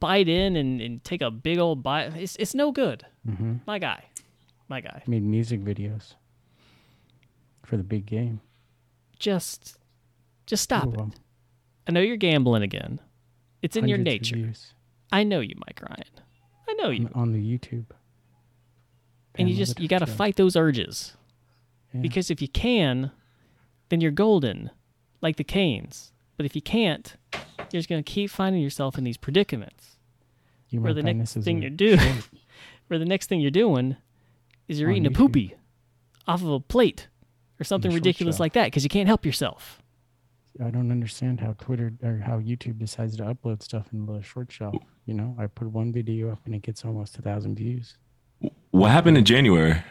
[0.00, 2.16] bite in and, and take a big old bite.
[2.16, 3.06] It's it's no good.
[3.28, 3.56] Mm-hmm.
[3.66, 4.04] My guy,
[4.68, 5.02] my guy.
[5.06, 6.14] Made music videos
[7.62, 8.40] for the big game.
[9.18, 9.78] Just
[10.46, 11.00] just stop Ooh, it.
[11.00, 11.12] um,
[11.86, 13.00] I know you're gambling again.
[13.64, 14.52] It's in your nature.
[15.10, 16.04] I know you, Mike Ryan.
[16.68, 17.06] I know you.
[17.06, 17.86] on, on the YouTube.
[19.36, 21.16] and you just you got to fight those urges
[21.92, 22.00] Yeah.
[22.02, 23.10] because if you can
[23.88, 24.70] then you're golden
[25.20, 27.16] like the canes but if you can't
[27.70, 29.96] you're just going to keep finding yourself in these predicaments
[30.70, 32.22] You where the next thing you're doing
[32.88, 33.96] where the next thing you're doing
[34.68, 35.54] is you're On eating a poopy
[36.26, 37.08] off of a plate
[37.60, 38.42] or something ridiculous show.
[38.44, 39.80] like that because you can't help yourself
[40.64, 44.52] I don't understand how Twitter or how YouTube decides to upload stuff in the short
[44.52, 44.76] shelf.
[45.06, 47.96] You know, I put one video up and it gets almost a thousand views.
[48.70, 49.82] What happened in January?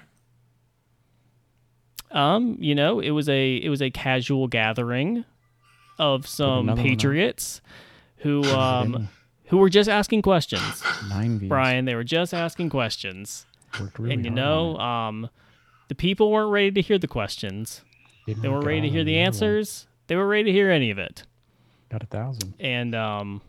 [2.11, 5.25] um you know it was a it was a casual gathering
[5.97, 6.85] of some another one up.
[6.85, 7.59] patriots
[8.17, 9.09] who um
[9.47, 11.49] who were just asking questions Nine views.
[11.49, 13.45] Brian, they were just asking questions.
[13.79, 15.29] Worked really and you hard know, um,
[15.89, 17.81] the people weren't ready to hear the questions.
[18.27, 19.27] Didn't They weren't ready to hear the other one.
[19.27, 19.87] answers.
[20.07, 21.23] They were ready to hear any of it.
[21.89, 22.53] Got a thousand.
[22.59, 23.41] And um,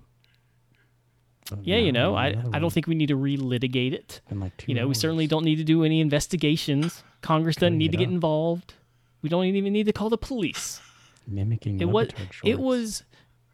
[1.51, 4.21] But yeah, you know, I, I don't think we need to relitigate it.
[4.29, 7.03] Been like two You know, we certainly don't need to do any investigations.
[7.23, 8.13] Congress doesn't Cutting need to get up.
[8.15, 8.75] involved.
[9.23, 10.81] We don't even need to call the police.
[11.27, 11.81] mimicking.
[11.81, 12.09] It was
[12.45, 13.03] it was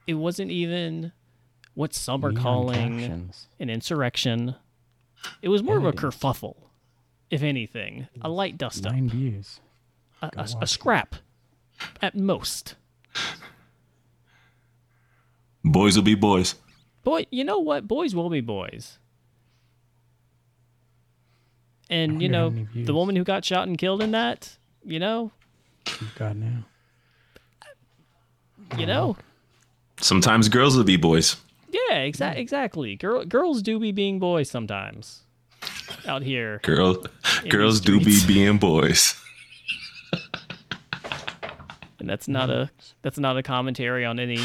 [0.07, 1.13] it wasn't even
[1.75, 3.47] what some are Neon calling captions.
[3.61, 4.57] an insurrection.
[5.43, 6.57] It was more of a kerfuffle,
[7.31, 8.93] if anything, a light dust up.
[8.93, 9.61] nine views.
[10.21, 11.15] a, a- a scrap
[12.03, 12.75] at most.
[15.65, 16.55] Boys will be boys.
[17.05, 17.87] Boy, you know what?
[17.87, 18.99] Boys will be boys.
[21.89, 25.33] And you know, the woman who got shot and killed in that, you know,
[26.01, 26.65] You've now.
[28.79, 29.17] you know,
[30.01, 31.37] Sometimes girls will be boys.
[31.71, 32.95] yeah, exa- exactly.
[32.97, 35.23] Girl, girls do be being boys sometimes
[36.07, 36.61] out here.
[36.63, 37.05] Girl,
[37.43, 39.15] In girls do be being boys.
[42.01, 42.71] and that's not a
[43.03, 44.41] that's not a commentary on any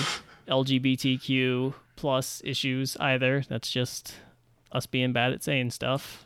[0.47, 3.43] LGBTQ plus issues either.
[3.47, 4.15] That's just
[4.71, 6.25] us being bad at saying stuff,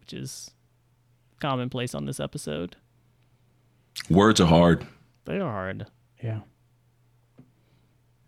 [0.00, 0.50] which is
[1.40, 2.76] commonplace on this episode.
[4.10, 4.86] Words are hard.
[5.24, 5.86] They are hard.
[6.22, 6.40] Yeah.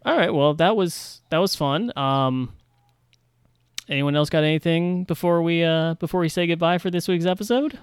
[0.05, 1.93] All right, well that was that was fun.
[1.97, 2.55] Um,
[3.89, 7.79] anyone else got anything before we uh before we say goodbye for this week's episode?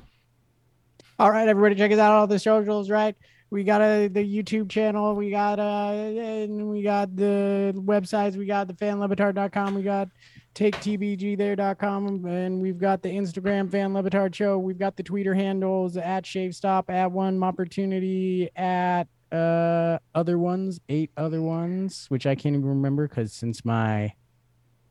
[1.18, 2.12] All right, everybody, check us out.
[2.12, 3.16] On all the socials, right?
[3.56, 5.16] We got uh, the YouTube channel.
[5.16, 8.36] We got uh, and we got the websites.
[8.36, 9.76] We got the fanlevitard.com.
[9.76, 10.10] We got
[10.56, 12.26] taketbg there.com.
[12.26, 14.60] And we've got the Instagram fan Le Batard show.
[14.60, 20.82] We've got the Twitter handles at shave stop, at one opportunity, at uh other ones,
[20.90, 24.12] eight other ones, which I can't even remember because since my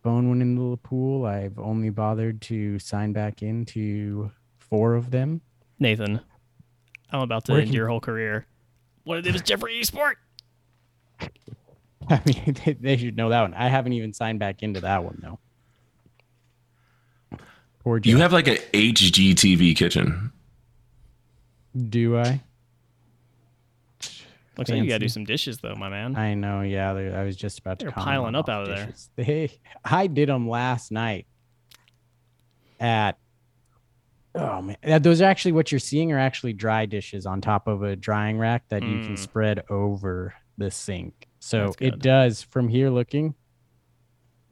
[0.02, 5.42] phone went into the pool, I've only bothered to sign back into four of them.
[5.78, 6.22] Nathan,
[7.10, 8.46] I'm about to end your whole career.
[9.04, 10.14] What it was Jeffrey Esport?
[12.08, 13.54] I mean, they, they should know that one.
[13.54, 15.38] I haven't even signed back into that one though.
[17.82, 20.32] Poor You have like an HGTV kitchen.
[21.88, 22.40] Do I?
[24.56, 26.14] Looks like you gotta do some dishes though, my man.
[26.16, 26.60] I know.
[26.60, 27.86] Yeah, they- I was just about to.
[27.86, 28.86] They're piling up out the of there.
[28.86, 29.10] dishes.
[29.16, 29.50] They,
[29.84, 31.26] I did them last night.
[32.80, 33.18] At.
[34.36, 37.82] Oh man, those are actually what you're seeing are actually dry dishes on top of
[37.82, 39.18] a drying rack that you can Mm.
[39.18, 41.28] spread over the sink.
[41.38, 43.34] So it does from here looking.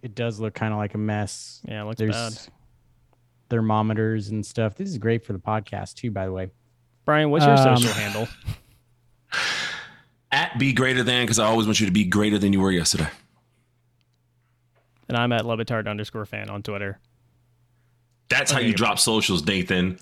[0.02, 1.60] It does look kind of like a mess.
[1.64, 2.14] yeah, it looks There's
[2.46, 2.52] bad.
[3.50, 4.74] thermometers and stuff.
[4.76, 6.50] This is great for the podcast too, by the way.
[7.04, 8.28] Brian, what's your Um, social handle?
[10.32, 12.70] At be greater than, because I always want you to be greater than you were
[12.70, 13.08] yesterday.
[15.08, 16.98] And I'm at Levitard underscore fan on Twitter.
[18.28, 19.98] That's how Okay, you you're drop socials, Nathan.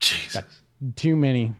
[0.00, 0.42] Jeez.
[0.96, 1.54] Too many.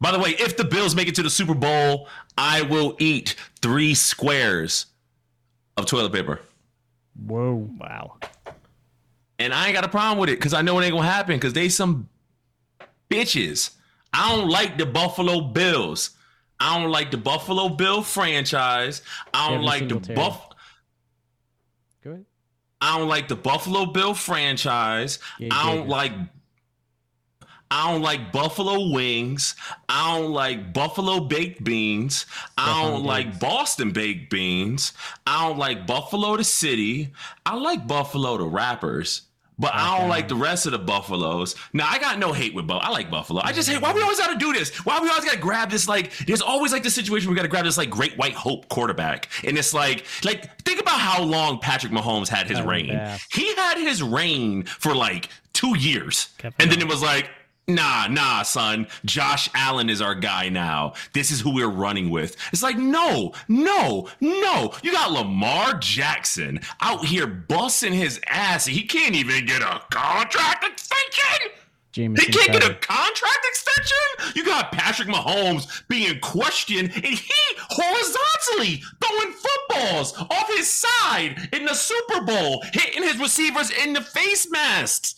[0.00, 3.34] By the way, if the Bills make it to the Super Bowl, I will eat
[3.60, 4.86] three squares
[5.76, 6.40] of toilet paper.
[7.26, 7.68] Whoa.
[7.78, 8.18] Wow.
[9.40, 11.36] And I ain't got a problem with it because I know it ain't gonna happen
[11.36, 12.08] because they some
[13.10, 13.70] bitches.
[14.12, 16.10] I don't like the Buffalo Bills.
[16.60, 19.02] I don't like the Buffalo Bill franchise.
[19.32, 20.16] I don't Devin like the Singletary.
[20.16, 20.48] Buff.
[22.80, 25.18] I don't like the Buffalo Bill franchise.
[25.38, 26.12] Yeah, I don't like.
[27.70, 29.54] I don't like buffalo wings.
[29.90, 32.24] I don't like buffalo baked beans.
[32.56, 33.38] I don't like.
[33.40, 34.94] Boston baked beans.
[35.26, 37.12] I don't like Buffalo the city.
[37.44, 39.27] I like Buffalo the rappers.
[39.58, 41.56] But I don't like the rest of the Buffaloes.
[41.72, 42.88] Now I got no hate with Buffalo.
[42.88, 43.40] I like Buffalo.
[43.42, 44.74] I just hate why we always gotta do this.
[44.84, 47.64] Why we always gotta grab this like there's always like this situation we gotta grab
[47.64, 49.28] this like great white hope quarterback.
[49.44, 52.90] And it's like like think about how long Patrick Mahomes had his reign.
[53.32, 56.28] He had his reign for like two years.
[56.60, 57.28] And then it was like,
[57.68, 58.86] nah, nah, son.
[59.04, 60.94] Josh Allen is our guy now.
[61.12, 62.36] This is who we're running with.
[62.52, 64.74] It's like, no, no, no.
[64.82, 68.66] You got Lamar Jackson out here busting his ass.
[68.66, 71.50] He can't even get a contract extension.
[71.92, 74.34] He can't get a contract extension.
[74.36, 81.64] You got Patrick Mahomes being questioned, and he horizontally throwing footballs off his side in
[81.64, 85.16] the Super Bowl, hitting his receivers in the face masks.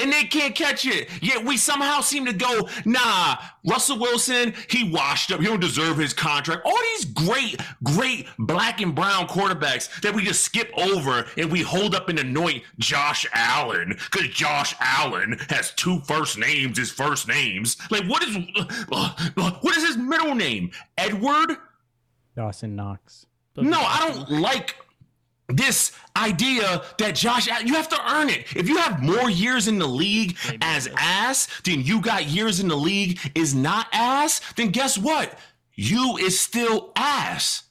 [0.00, 1.08] And they can't catch it.
[1.22, 5.40] Yet we somehow seem to go, nah, Russell Wilson, he washed up.
[5.40, 6.62] He don't deserve his contract.
[6.64, 11.62] All these great, great black and brown quarterbacks that we just skip over and we
[11.62, 17.28] hold up and anoint Josh Allen because Josh Allen has two first names, his first
[17.28, 17.76] names.
[17.90, 18.36] Like, what is
[18.90, 20.70] uh, what is his middle name?
[20.96, 21.56] Edward?
[22.36, 23.26] Dawson Knox.
[23.56, 24.76] No, I don't like
[25.56, 28.56] this idea that Josh, you have to earn it.
[28.56, 30.96] If you have more years in the league Maybe as it is.
[30.98, 35.38] ass than you got years in the league is not ass, then guess what?
[35.74, 37.64] You is still ass.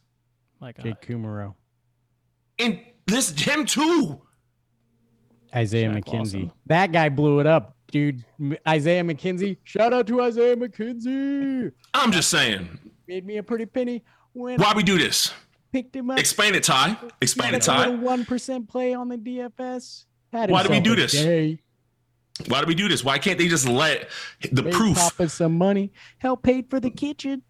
[0.60, 0.84] My God.
[0.84, 1.56] Jake Kumerow.
[2.58, 4.22] And this him too.
[5.56, 6.14] Isaiah Shaq McKenzie.
[6.14, 6.52] Lawson.
[6.68, 8.24] That guy blew it up, dude.
[8.68, 9.58] Isaiah McKenzie.
[9.64, 11.72] Shout out to Isaiah McKenzie.
[11.94, 12.80] I'm just saying.
[13.08, 14.04] Made me a pretty penny
[14.34, 15.34] when Why I we do this?
[15.72, 16.20] Picked him up.
[16.20, 16.98] Explain it, Ty.
[17.22, 17.90] Explain it, Ty.
[17.90, 20.06] One percent play on the DFS.
[20.32, 21.12] Had Why do we do this?
[21.12, 21.60] day.
[22.48, 23.04] Why do we do this?
[23.04, 24.10] Why can't they just let
[24.52, 24.98] the Made proof?
[24.98, 25.92] Papa some money.
[26.20, 27.44] Help paid for the kitchen.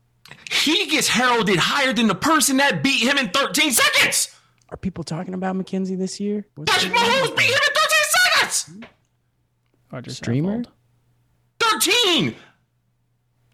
[0.51, 4.35] He gets heralded higher than the person that beat him in 13 seconds.
[4.69, 6.45] Are people talking about McKenzie this year?
[6.55, 6.93] What's Patrick?
[6.93, 7.89] Mahomes beat him in 13
[8.33, 8.89] seconds.
[9.91, 10.63] Roger Streamer?
[10.63, 10.67] Saffold,
[11.81, 12.35] 13.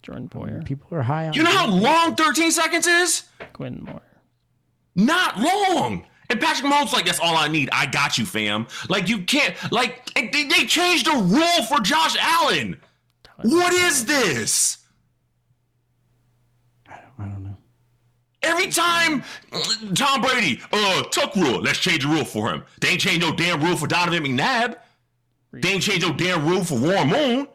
[0.04, 1.34] Jordan Poyer, People are high on.
[1.34, 3.24] You know how long 13 seconds is?
[3.54, 4.02] Quinn Moore.
[4.96, 6.06] Not long.
[6.30, 7.70] And Patrick Mahomes like, that's all I need.
[7.72, 8.68] I got you, fam.
[8.90, 9.56] Like you can't.
[9.72, 12.80] Like they, they changed the rule for Josh Allen.
[13.44, 14.78] What is this?
[16.88, 17.58] I don't, I don't know.
[18.42, 19.24] Every time
[19.94, 21.62] Tom Brady, uh, tuck rule.
[21.62, 22.64] Let's change the rule for him.
[22.80, 24.78] They ain't changed no damn rule for Donovan McNabb.
[25.52, 27.48] They ain't changed no damn rule for Warren Moon.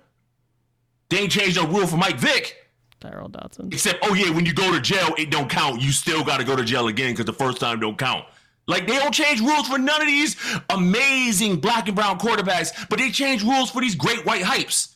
[1.08, 2.59] They ain't changed no rule for Mike Vick.
[3.00, 3.68] Tyrel Dodson.
[3.72, 5.80] Except, oh yeah, when you go to jail, it don't count.
[5.80, 8.24] You still got to go to jail again because the first time don't count.
[8.66, 10.36] Like they don't change rules for none of these
[10.70, 14.94] amazing black and brown quarterbacks, but they change rules for these great white hypes.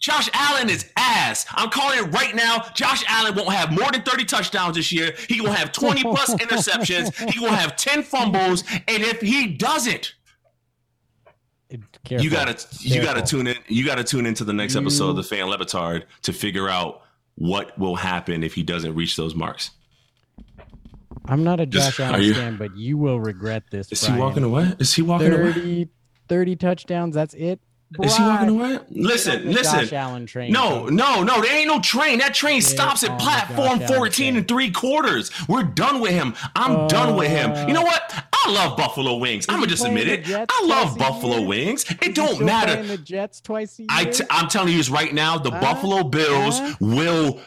[0.00, 1.46] Josh Allen is ass.
[1.52, 2.64] I'm calling it right now.
[2.74, 5.14] Josh Allen won't have more than 30 touchdowns this year.
[5.28, 7.30] He will have 20 plus interceptions.
[7.30, 8.64] He will have 10 fumbles.
[8.88, 10.14] And if he doesn't,
[12.04, 12.24] Careful.
[12.24, 13.56] you gotta you gotta tune in.
[13.68, 17.01] You gotta tune into the next episode of the Fan Le Batard to figure out
[17.36, 19.70] what will happen if he doesn't reach those marks.
[21.26, 23.92] I'm not a Josh Allen fan, but you will regret this.
[23.92, 24.74] Is he walking away?
[24.78, 25.52] Is he walking away?
[25.52, 25.88] 30,
[26.28, 27.14] 30 touchdowns.
[27.14, 27.60] That's it.
[28.02, 28.78] Is he walking away?
[28.90, 29.80] Listen, listen.
[29.80, 30.52] Josh Allen train.
[30.52, 31.40] No, no, no.
[31.42, 32.18] There ain't no train.
[32.18, 35.30] That train stops at the platform Josh 14 and three quarters.
[35.48, 36.34] We're done with him.
[36.56, 37.52] I'm done with him.
[37.52, 38.02] Uh, You know what?
[38.32, 39.46] I love Buffalo wings.
[39.48, 40.24] I'm gonna just admit it.
[40.24, 41.46] Jets I love Buffalo year?
[41.46, 41.84] wings.
[41.84, 42.72] Is It don't matter.
[42.72, 43.88] playing The Jets twice a year.
[43.90, 45.38] I t- I'm telling you this right now.
[45.38, 45.60] The Huh?
[45.60, 46.74] Buffalo Bills Huh?
[46.80, 47.40] will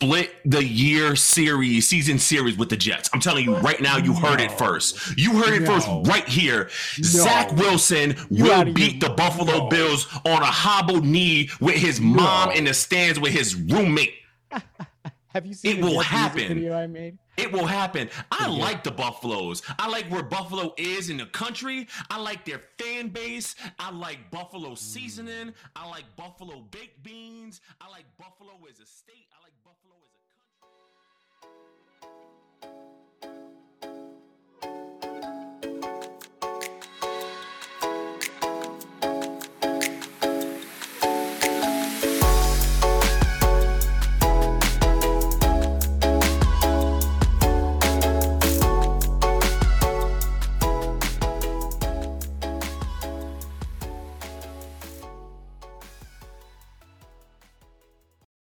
[0.00, 3.10] split the year series, season series with the Jets.
[3.12, 3.98] I'm telling you right now.
[3.98, 5.18] You heard it first.
[5.18, 5.74] You heard it No.
[5.78, 6.70] first right here.
[7.02, 9.68] Zach Wilson You will beat the Buffalo No.
[9.68, 14.14] Bills on a hobbled knee with his mom in the stands with his roommate.
[15.34, 16.48] Have you seen It will happen.
[16.48, 17.18] video I made?
[17.36, 18.08] It will happen.
[18.32, 18.58] I good.
[18.58, 19.62] like the Buffaloes.
[19.78, 21.86] I like where Buffalo is in the country.
[22.10, 23.54] I like their fan base.
[23.78, 25.48] I like Buffalo seasoning.
[25.48, 25.54] Mm.
[25.76, 27.60] I like Buffalo baked beans.
[27.80, 29.28] I like Buffalo as a state.
[29.32, 29.49] I like Buffalo as a